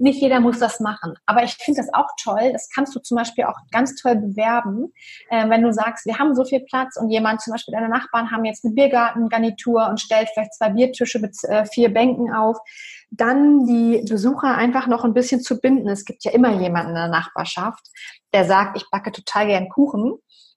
nicht 0.00 0.20
jeder 0.20 0.40
muss 0.40 0.58
das 0.58 0.80
machen. 0.80 1.14
Aber 1.26 1.44
ich 1.44 1.54
finde 1.54 1.80
das 1.80 1.92
auch 1.92 2.08
toll. 2.22 2.50
Das 2.52 2.68
kannst 2.74 2.94
du 2.96 3.00
zum 3.00 3.16
Beispiel 3.16 3.44
auch 3.44 3.56
ganz 3.70 3.94
toll 3.96 4.16
bewerben, 4.16 4.92
äh, 5.28 5.48
wenn 5.48 5.62
du 5.62 5.72
sagst, 5.72 6.06
wir 6.06 6.18
haben 6.18 6.34
so 6.34 6.44
viel 6.44 6.60
Platz 6.60 6.96
und 6.96 7.10
jemand, 7.10 7.42
zum 7.42 7.52
Beispiel 7.52 7.72
deine 7.72 7.88
Nachbarn 7.88 8.30
haben 8.30 8.44
jetzt 8.44 8.64
eine 8.64 8.74
Biergartengarnitur 8.74 9.88
und 9.88 10.00
stellt 10.00 10.28
vielleicht 10.32 10.54
zwei 10.54 10.70
Biertische 10.70 11.18
mit 11.18 11.36
äh, 11.44 11.64
vier 11.66 11.92
Bänken 11.92 12.32
auf. 12.32 12.56
Dann 13.10 13.66
die 13.66 14.04
Besucher 14.08 14.56
einfach 14.56 14.86
noch 14.86 15.04
ein 15.04 15.14
bisschen 15.14 15.40
zu 15.40 15.60
binden. 15.60 15.88
Es 15.88 16.04
gibt 16.04 16.24
ja 16.24 16.32
immer 16.32 16.52
jemanden 16.60 16.90
in 16.90 16.96
der 16.96 17.08
Nachbarschaft, 17.08 17.86
der 18.32 18.44
sagt, 18.44 18.76
ich 18.76 18.88
backe 18.90 19.12
total 19.12 19.46
gern 19.46 19.68
Kuchen. 19.68 20.14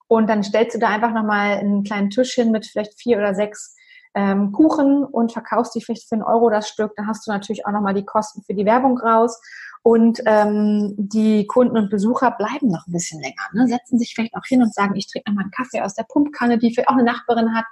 Und 0.07 0.29
dann 0.29 0.43
stellst 0.43 0.75
du 0.75 0.79
da 0.79 0.89
einfach 0.89 1.11
nochmal 1.11 1.57
einen 1.57 1.83
kleinen 1.83 2.09
Tisch 2.09 2.33
hin 2.33 2.51
mit 2.51 2.65
vielleicht 2.65 2.99
vier 2.99 3.17
oder 3.17 3.33
sechs 3.33 3.75
ähm, 4.15 4.51
Kuchen 4.51 5.03
und 5.03 5.31
verkaufst 5.31 5.75
die 5.75 5.81
vielleicht 5.81 6.07
für 6.07 6.15
einen 6.15 6.23
Euro 6.23 6.49
das 6.49 6.67
Stück, 6.67 6.93
dann 6.95 7.07
hast 7.07 7.27
du 7.27 7.31
natürlich 7.31 7.65
auch 7.65 7.71
nochmal 7.71 7.93
die 7.93 8.05
Kosten 8.05 8.43
für 8.43 8.53
die 8.53 8.65
Werbung 8.65 8.97
raus. 8.99 9.39
Und 9.85 10.21
ähm, 10.25 10.93
die 10.97 11.45
Kunden 11.45 11.77
und 11.77 11.89
Besucher 11.89 12.31
bleiben 12.31 12.69
noch 12.69 12.87
ein 12.87 12.93
bisschen 12.93 13.19
länger, 13.19 13.43
ne? 13.51 13.67
setzen 13.67 13.99
sich 13.99 14.13
vielleicht 14.15 14.33
auch 14.33 14.45
hin 14.45 14.61
und 14.61 14.73
sagen, 14.73 14.95
ich 14.95 15.11
trinke 15.11 15.29
nochmal 15.29 15.43
einen 15.43 15.51
Kaffee 15.51 15.81
aus 15.81 15.93
der 15.93 16.05
Pumpkanne, 16.07 16.57
die 16.57 16.73
vielleicht 16.73 16.87
auch 16.87 16.93
eine 16.93 17.03
Nachbarin 17.03 17.53
hat 17.53 17.65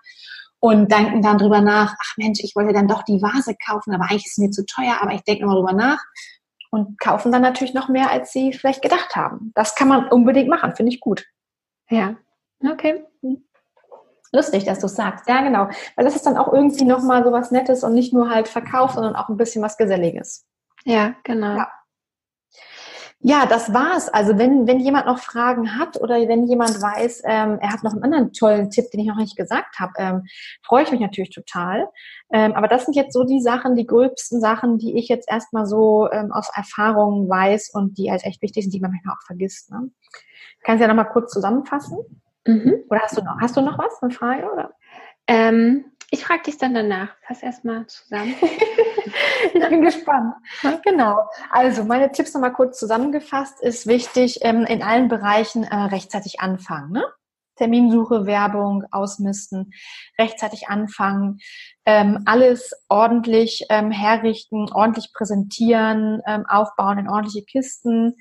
und 0.60 0.92
denken 0.92 1.22
dann 1.22 1.38
drüber 1.38 1.62
nach, 1.62 1.96
ach 1.98 2.14
Mensch, 2.18 2.42
ich 2.44 2.54
wollte 2.56 2.74
dann 2.74 2.90
doch 2.90 3.04
die 3.04 3.22
Vase 3.22 3.56
kaufen, 3.66 3.94
aber 3.94 4.04
eigentlich 4.04 4.26
ist 4.26 4.34
es 4.34 4.38
mir 4.38 4.52
zu 4.52 4.66
teuer, 4.66 4.98
aber 5.00 5.14
ich 5.14 5.24
denke 5.24 5.44
nochmal 5.44 5.62
drüber 5.62 5.74
nach 5.74 6.04
und 6.70 7.00
kaufen 7.00 7.32
dann 7.32 7.42
natürlich 7.42 7.74
noch 7.74 7.90
mehr, 7.90 8.12
als 8.12 8.32
sie 8.32 8.54
vielleicht 8.54 8.82
gedacht 8.82 9.16
haben. 9.16 9.52
Das 9.56 9.76
kann 9.76 9.88
man 9.88 10.08
unbedingt 10.08 10.50
machen, 10.50 10.76
finde 10.76 10.92
ich 10.92 11.00
gut. 11.00 11.26
Ja, 11.90 12.16
okay. 12.70 13.06
Lustig, 14.32 14.64
dass 14.66 14.80
du 14.80 14.88
sagst. 14.88 15.28
Ja, 15.28 15.42
genau. 15.42 15.68
Weil 15.96 16.06
das 16.06 16.16
ist 16.16 16.26
dann 16.26 16.38
auch 16.38 16.54
irgendwie 16.54 16.86
nochmal 16.86 17.24
so 17.24 17.32
was 17.32 17.52
Nettes 17.52 17.84
und 17.84 17.94
nicht 17.94 18.14
nur 18.14 18.30
halt 18.30 18.48
Verkauf, 18.48 18.92
sondern 18.92 19.16
auch 19.16 19.30
ein 19.30 19.38
bisschen 19.38 19.62
was 19.62 19.78
Geselliges. 19.78 20.46
Ja, 20.86 21.16
genau. 21.24 21.58
Ja. 21.58 21.72
Ja, 23.24 23.46
das 23.46 23.72
war's. 23.72 24.10
Also 24.10 24.40
wenn, 24.40 24.66
wenn 24.66 24.80
jemand 24.80 25.06
noch 25.06 25.20
Fragen 25.20 25.78
hat 25.78 26.02
oder 26.02 26.16
wenn 26.28 26.48
jemand 26.48 26.82
weiß, 26.82 27.22
ähm, 27.26 27.60
er 27.62 27.72
hat 27.72 27.84
noch 27.84 27.92
einen 27.92 28.02
anderen 28.04 28.34
tollen 28.34 28.72
Tipp, 28.72 28.90
den 28.90 29.02
ich 29.02 29.08
noch 29.08 29.16
nicht 29.16 29.38
gesagt 29.38 29.78
habe, 29.80 29.94
ähm, 29.98 30.24
freue 30.64 30.84
ich 30.84 30.92
mich 30.92 31.02
natürlich 31.02 31.30
total. 31.30 31.88
Ähm, 32.34 32.54
aber 32.54 32.68
das 32.68 32.86
sind 32.86 32.96
jetzt 32.96 33.14
so 33.14 33.24
die 33.24 33.40
Sachen, 33.40 33.76
die 33.76 33.86
gröbsten 33.86 34.42
Sachen, 34.42 34.80
die 34.80 34.98
ich 34.98 35.08
jetzt 35.08 35.30
erstmal 35.30 35.68
so 35.68 36.10
ähm, 36.12 36.32
aus 36.32 36.50
Erfahrung 36.56 37.30
weiß 37.30 37.70
und 37.74 38.00
die 38.00 38.10
halt 38.10 38.24
echt 38.24 38.42
wichtig 38.42 38.64
sind, 38.64 38.74
die 38.74 38.80
man 38.80 38.90
manchmal 38.90 39.14
auch 39.14 39.26
vergisst. 39.28 39.70
Ne? 39.70 39.92
Kannst 40.64 40.80
du 40.80 40.88
ja 40.88 40.88
nochmal 40.88 41.12
kurz 41.12 41.32
zusammenfassen? 41.32 42.00
Mhm. 42.46 42.84
Oder 42.90 43.02
hast 43.02 43.18
du 43.18 43.22
noch, 43.22 43.40
hast 43.40 43.58
du 43.58 43.62
noch 43.62 43.78
was, 43.78 44.02
eine 44.02 44.12
Frage? 44.12 44.52
Oder? 44.52 44.74
Ähm, 45.28 45.86
ich 46.10 46.26
frage 46.26 46.44
dich 46.44 46.58
dann 46.58 46.74
danach. 46.74 47.10
Fass 47.26 47.42
erstmal 47.42 47.88
zusammen. 47.88 48.36
ich 49.54 49.70
bin 49.70 49.82
gespannt. 49.82 50.36
Genau. 50.84 51.30
Also 51.50 51.86
meine 51.86 52.12
Tipps 52.12 52.34
nochmal 52.34 52.54
kurz 52.54 52.78
zusammengefasst 52.80 53.62
ist 53.62 53.88
wichtig, 53.88 54.40
ähm, 54.42 54.66
in 54.66 54.84
allen 54.84 55.08
Bereichen 55.08 55.64
äh, 55.64 55.76
rechtzeitig 55.76 56.42
anfangen. 56.42 56.92
Ne? 56.92 57.04
Terminsuche, 57.56 58.26
Werbung, 58.26 58.84
Ausmisten, 58.92 59.72
rechtzeitig 60.18 60.68
anfangen, 60.68 61.38
ähm, 61.86 62.24
alles 62.26 62.72
ordentlich 62.90 63.66
ähm, 63.70 63.92
herrichten, 63.92 64.72
ordentlich 64.72 65.14
präsentieren, 65.14 66.22
ähm, 66.26 66.46
aufbauen 66.48 66.98
in 66.98 67.10
ordentliche 67.10 67.46
Kisten, 67.46 68.16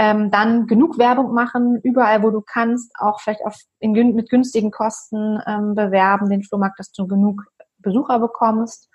ähm, 0.00 0.30
dann 0.30 0.66
genug 0.66 0.96
Werbung 0.96 1.34
machen, 1.34 1.78
überall 1.82 2.22
wo 2.22 2.30
du 2.30 2.40
kannst, 2.40 2.90
auch 2.98 3.20
vielleicht 3.20 3.44
auf, 3.44 3.54
in, 3.80 3.92
mit 3.92 4.30
günstigen 4.30 4.70
Kosten 4.70 5.38
ähm, 5.46 5.74
bewerben, 5.74 6.30
den 6.30 6.42
Flohmarkt, 6.42 6.78
dass 6.78 6.90
du 6.90 7.06
genug 7.06 7.42
Besucher 7.80 8.18
bekommst. 8.18 8.88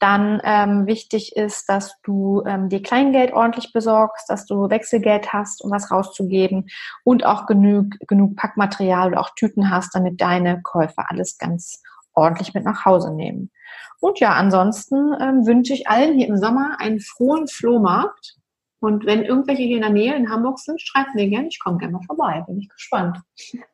Dann 0.00 0.40
ähm, 0.42 0.88
wichtig 0.88 1.36
ist, 1.36 1.68
dass 1.68 1.94
du 2.02 2.42
ähm, 2.46 2.68
dir 2.68 2.82
Kleingeld 2.82 3.32
ordentlich 3.32 3.72
besorgst, 3.72 4.28
dass 4.28 4.44
du 4.44 4.68
Wechselgeld 4.68 5.32
hast, 5.32 5.62
um 5.62 5.70
was 5.70 5.92
rauszugeben 5.92 6.66
und 7.04 7.24
auch 7.24 7.46
genug, 7.46 7.94
genug 8.08 8.34
Packmaterial 8.34 9.10
oder 9.10 9.20
auch 9.20 9.30
Tüten 9.36 9.70
hast, 9.70 9.94
damit 9.94 10.20
deine 10.20 10.62
Käufer 10.62 11.08
alles 11.08 11.38
ganz 11.38 11.80
ordentlich 12.12 12.54
mit 12.54 12.64
nach 12.64 12.84
Hause 12.84 13.14
nehmen. 13.14 13.52
Und 14.00 14.18
ja, 14.18 14.32
ansonsten 14.32 14.96
ähm, 15.20 15.46
wünsche 15.46 15.74
ich 15.74 15.86
allen 15.86 16.18
hier 16.18 16.26
im 16.26 16.38
Sommer 16.38 16.78
einen 16.80 16.98
frohen 16.98 17.46
Flohmarkt 17.46 18.37
und 18.80 19.06
wenn 19.06 19.24
irgendwelche 19.24 19.62
hier 19.62 19.76
in 19.76 19.82
der 19.82 19.90
Nähe 19.90 20.14
in 20.14 20.30
Hamburg 20.30 20.60
sind, 20.60 20.80
schreibt 20.80 21.16
mir 21.16 21.28
gerne, 21.28 21.48
ich 21.48 21.58
komme 21.58 21.78
gerne 21.78 21.94
mal 21.94 22.02
vorbei. 22.06 22.44
Bin 22.46 22.60
ich 22.60 22.68
gespannt. 22.68 23.18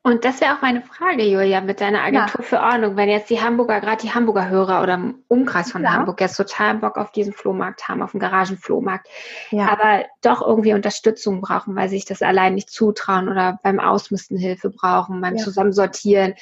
Und 0.03 0.25
das 0.25 0.41
wäre 0.41 0.55
auch 0.57 0.63
meine 0.63 0.81
Frage, 0.81 1.25
Julia, 1.25 1.61
mit 1.61 1.83
deiner 1.83 2.01
Agentur 2.01 2.41
ja. 2.41 2.47
für 2.47 2.61
Ordnung. 2.61 2.97
Wenn 2.97 3.11
jetzt 3.11 3.29
die 3.29 3.43
Hamburger, 3.43 3.83
gerade 3.83 4.01
die 4.01 4.15
Hamburger 4.15 4.49
Hörer 4.49 4.83
oder 4.83 4.95
im 4.95 5.23
Umkreis 5.29 5.73
von 5.73 5.83
ja. 5.83 5.93
Hamburg 5.93 6.23
jetzt 6.23 6.37
total 6.37 6.77
Bock 6.77 6.97
auf 6.97 7.13
diesen 7.13 7.35
Flohmarkt 7.35 7.87
haben, 7.87 8.01
auf 8.01 8.13
den 8.13 8.21
Garagenflohmarkt, 8.21 9.07
ja. 9.51 9.69
aber 9.69 10.07
doch 10.23 10.41
irgendwie 10.41 10.73
Unterstützung 10.73 11.43
brauchen, 11.43 11.77
weil 11.77 11.91
sie 11.91 11.97
sich 11.97 12.07
das 12.07 12.23
allein 12.23 12.55
nicht 12.55 12.71
zutrauen 12.71 13.29
oder 13.29 13.59
beim 13.63 13.81
Ausmisten 13.81 14.39
Hilfe 14.39 14.71
brauchen, 14.71 15.21
beim 15.21 15.37
Zusammensortieren. 15.37 16.33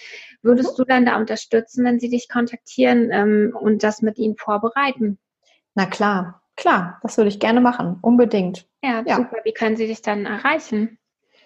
Würdest 0.42 0.72
mhm. 0.72 0.76
du 0.76 0.84
dann 0.84 1.06
da 1.06 1.16
unterstützen, 1.16 1.84
wenn 1.84 1.98
sie 1.98 2.10
dich 2.10 2.28
kontaktieren 2.28 3.10
ähm, 3.10 3.56
und 3.58 3.82
das 3.82 4.02
mit 4.02 4.18
ihnen 4.18 4.36
vorbereiten? 4.36 5.18
Na 5.74 5.86
klar, 5.86 6.41
Klar, 6.62 7.00
das 7.02 7.16
würde 7.16 7.28
ich 7.28 7.40
gerne 7.40 7.60
machen, 7.60 7.98
unbedingt. 8.02 8.68
Ja, 8.84 9.02
ja, 9.04 9.16
super. 9.16 9.38
Wie 9.42 9.52
können 9.52 9.74
Sie 9.76 9.88
dich 9.88 10.00
dann 10.00 10.26
erreichen? 10.26 10.96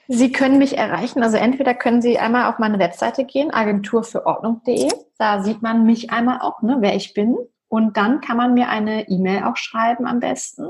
Sie 0.08 0.30
können 0.30 0.58
mich 0.58 0.76
erreichen, 0.76 1.22
also 1.22 1.38
entweder 1.38 1.72
können 1.72 2.02
Sie 2.02 2.18
einmal 2.18 2.50
auf 2.50 2.58
meine 2.58 2.78
Webseite 2.78 3.24
gehen, 3.24 3.50
agenturfürordnung.de. 3.50 4.90
Da 5.16 5.42
sieht 5.42 5.62
man 5.62 5.86
mich 5.86 6.10
einmal 6.10 6.40
auch, 6.42 6.60
ne, 6.60 6.76
wer 6.80 6.94
ich 6.94 7.14
bin. 7.14 7.34
Und 7.68 7.96
dann 7.96 8.20
kann 8.20 8.36
man 8.36 8.52
mir 8.52 8.68
eine 8.68 9.08
E-Mail 9.08 9.44
auch 9.44 9.56
schreiben 9.56 10.06
am 10.06 10.20
besten 10.20 10.68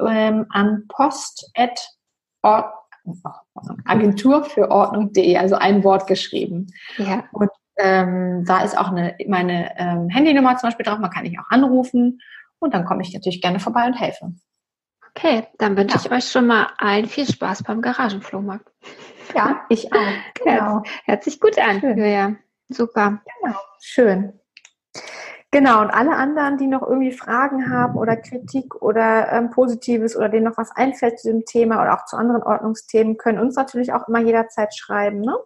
ähm, 0.00 0.46
an 0.48 0.86
post 0.88 1.52
Agentur 3.84 4.44
für 4.44 4.70
Ordnung.de, 4.70 5.36
also 5.36 5.56
ein 5.56 5.84
Wort 5.84 6.06
geschrieben. 6.06 6.68
Ja. 6.96 7.24
Und 7.32 7.50
ähm, 7.76 8.46
da 8.46 8.62
ist 8.62 8.78
auch 8.78 8.88
eine, 8.88 9.14
meine 9.28 9.78
ähm, 9.78 10.08
Handynummer 10.08 10.56
zum 10.56 10.68
Beispiel 10.68 10.86
drauf, 10.86 11.00
man 11.00 11.10
kann 11.10 11.24
mich 11.24 11.38
auch 11.38 11.50
anrufen. 11.50 12.22
Und 12.64 12.72
dann 12.72 12.86
komme 12.86 13.02
ich 13.02 13.12
natürlich 13.12 13.42
gerne 13.42 13.60
vorbei 13.60 13.86
und 13.86 13.94
helfe. 13.94 14.32
Okay, 15.14 15.46
dann 15.58 15.76
wünsche 15.76 15.96
ja. 15.96 16.02
ich 16.04 16.10
euch 16.10 16.30
schon 16.30 16.46
mal 16.46 16.68
allen 16.78 17.06
viel 17.06 17.26
Spaß 17.26 17.62
beim 17.62 17.82
Garagenflohmarkt. 17.82 18.66
Ja, 19.34 19.64
ich 19.68 19.92
auch. 19.92 20.42
Genau. 20.42 20.82
Hört 21.04 21.22
sich 21.22 21.40
gut 21.40 21.58
an. 21.58 21.80
Schön. 21.80 21.98
Ja, 21.98 22.34
super. 22.68 23.20
Genau, 23.42 23.56
schön. 23.80 24.40
Genau, 25.50 25.82
und 25.82 25.90
alle 25.90 26.16
anderen, 26.16 26.56
die 26.56 26.66
noch 26.66 26.82
irgendwie 26.82 27.12
Fragen 27.12 27.70
haben 27.70 27.96
oder 27.96 28.16
Kritik 28.16 28.74
oder 28.82 29.30
ähm, 29.30 29.50
Positives 29.50 30.16
oder 30.16 30.28
denen 30.28 30.46
noch 30.46 30.56
was 30.56 30.72
einfällt 30.74 31.20
zu 31.20 31.30
dem 31.30 31.44
Thema 31.44 31.80
oder 31.80 31.94
auch 31.94 32.06
zu 32.06 32.16
anderen 32.16 32.42
Ordnungsthemen, 32.42 33.18
können 33.18 33.38
uns 33.38 33.54
natürlich 33.54 33.92
auch 33.92 34.08
immer 34.08 34.20
jederzeit 34.20 34.74
schreiben. 34.74 35.20
Ne? 35.20 35.36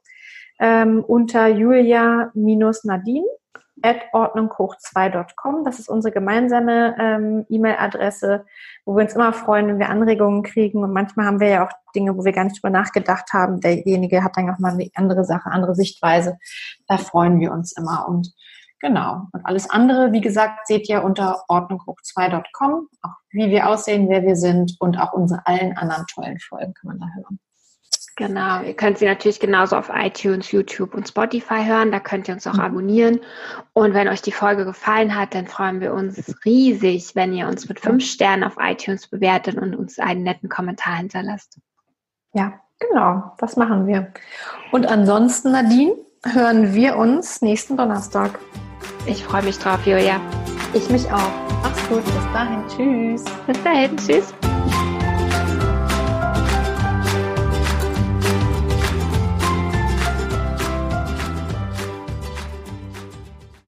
Ähm, 0.61 1.04
unter 1.04 1.48
julia-nadine 1.48 3.26
ordnunghoch2.com. 3.82 5.64
Das 5.64 5.78
ist 5.78 5.88
unsere 5.88 6.12
gemeinsame 6.12 6.96
ähm, 6.98 7.46
E-Mail-Adresse, 7.48 8.44
wo 8.84 8.96
wir 8.96 9.04
uns 9.04 9.14
immer 9.14 9.32
freuen, 9.32 9.68
wenn 9.68 9.78
wir 9.78 9.88
Anregungen 9.88 10.42
kriegen. 10.42 10.82
Und 10.82 10.92
manchmal 10.92 11.26
haben 11.26 11.40
wir 11.40 11.48
ja 11.48 11.66
auch 11.66 11.72
Dinge, 11.94 12.16
wo 12.16 12.24
wir 12.24 12.32
gar 12.32 12.44
nicht 12.44 12.56
drüber 12.56 12.70
nachgedacht 12.70 13.32
haben. 13.32 13.60
Derjenige 13.60 14.22
hat 14.22 14.36
dann 14.36 14.50
auch 14.50 14.58
mal 14.58 14.72
eine 14.72 14.90
andere 14.94 15.24
Sache, 15.24 15.50
andere 15.50 15.74
Sichtweise. 15.74 16.38
Da 16.86 16.98
freuen 16.98 17.40
wir 17.40 17.52
uns 17.52 17.72
immer. 17.76 18.06
Und 18.08 18.32
genau. 18.80 19.26
Und 19.32 19.44
alles 19.44 19.70
andere, 19.70 20.12
wie 20.12 20.20
gesagt, 20.20 20.66
seht 20.66 20.88
ihr 20.88 21.04
unter 21.04 21.44
ordnunghoch2.com. 21.48 22.88
Auch 23.02 23.16
wie 23.30 23.50
wir 23.50 23.68
aussehen, 23.68 24.08
wer 24.08 24.22
wir 24.22 24.36
sind 24.36 24.76
und 24.80 24.98
auch 24.98 25.12
unsere 25.12 25.46
allen 25.46 25.76
anderen 25.76 26.06
tollen 26.06 26.38
Folgen 26.38 26.74
kann 26.74 26.88
man 26.88 27.00
da 27.00 27.06
hören. 27.16 27.38
Genau, 28.18 28.62
ihr 28.62 28.74
könnt 28.74 28.98
sie 28.98 29.04
natürlich 29.04 29.38
genauso 29.38 29.76
auf 29.76 29.92
iTunes, 29.94 30.50
YouTube 30.50 30.92
und 30.96 31.07
Spotify 31.07 31.64
hören. 31.64 31.92
Da 31.92 32.00
könnt 32.00 32.26
ihr 32.26 32.35
uns 32.35 32.48
auch 32.48 32.54
mhm. 32.54 32.61
abonnieren. 32.61 33.20
Und 33.74 33.94
wenn 33.94 34.09
euch 34.09 34.22
die 34.22 34.33
Folge 34.33 34.64
gefallen 34.64 35.16
hat, 35.16 35.37
dann 35.37 35.46
freuen 35.46 35.81
wir 35.81 35.94
uns 35.94 36.35
riesig, 36.44 37.14
wenn 37.14 37.33
ihr 37.33 37.46
uns 37.46 37.68
mit 37.68 37.78
fünf 37.78 38.04
Sternen 38.04 38.42
auf 38.42 38.57
iTunes 38.59 39.07
bewertet 39.07 39.57
und 39.57 39.76
uns 39.76 40.00
einen 40.00 40.24
netten 40.24 40.48
Kommentar 40.48 40.96
hinterlasst. 40.96 41.61
Ja, 42.33 42.54
genau, 42.81 43.35
das 43.38 43.54
machen 43.54 43.87
wir. 43.87 44.12
Und 44.72 44.87
ansonsten, 44.87 45.52
Nadine, 45.52 45.94
hören 46.24 46.74
wir 46.74 46.96
uns 46.96 47.40
nächsten 47.40 47.76
Donnerstag. 47.76 48.37
Ich 49.07 49.22
freue 49.22 49.44
mich 49.44 49.61
drauf, 49.61 49.87
Julia. 49.87 50.20
Ich 50.74 50.90
mich 50.90 51.09
auch. 51.12 51.31
Mach's 51.62 51.88
gut. 51.88 52.04
Bis 52.04 52.33
dahin. 52.33 52.64
Tschüss. 52.66 53.24
Bis 53.46 53.62
dahin. 53.62 53.96
Tschüss. 53.96 54.35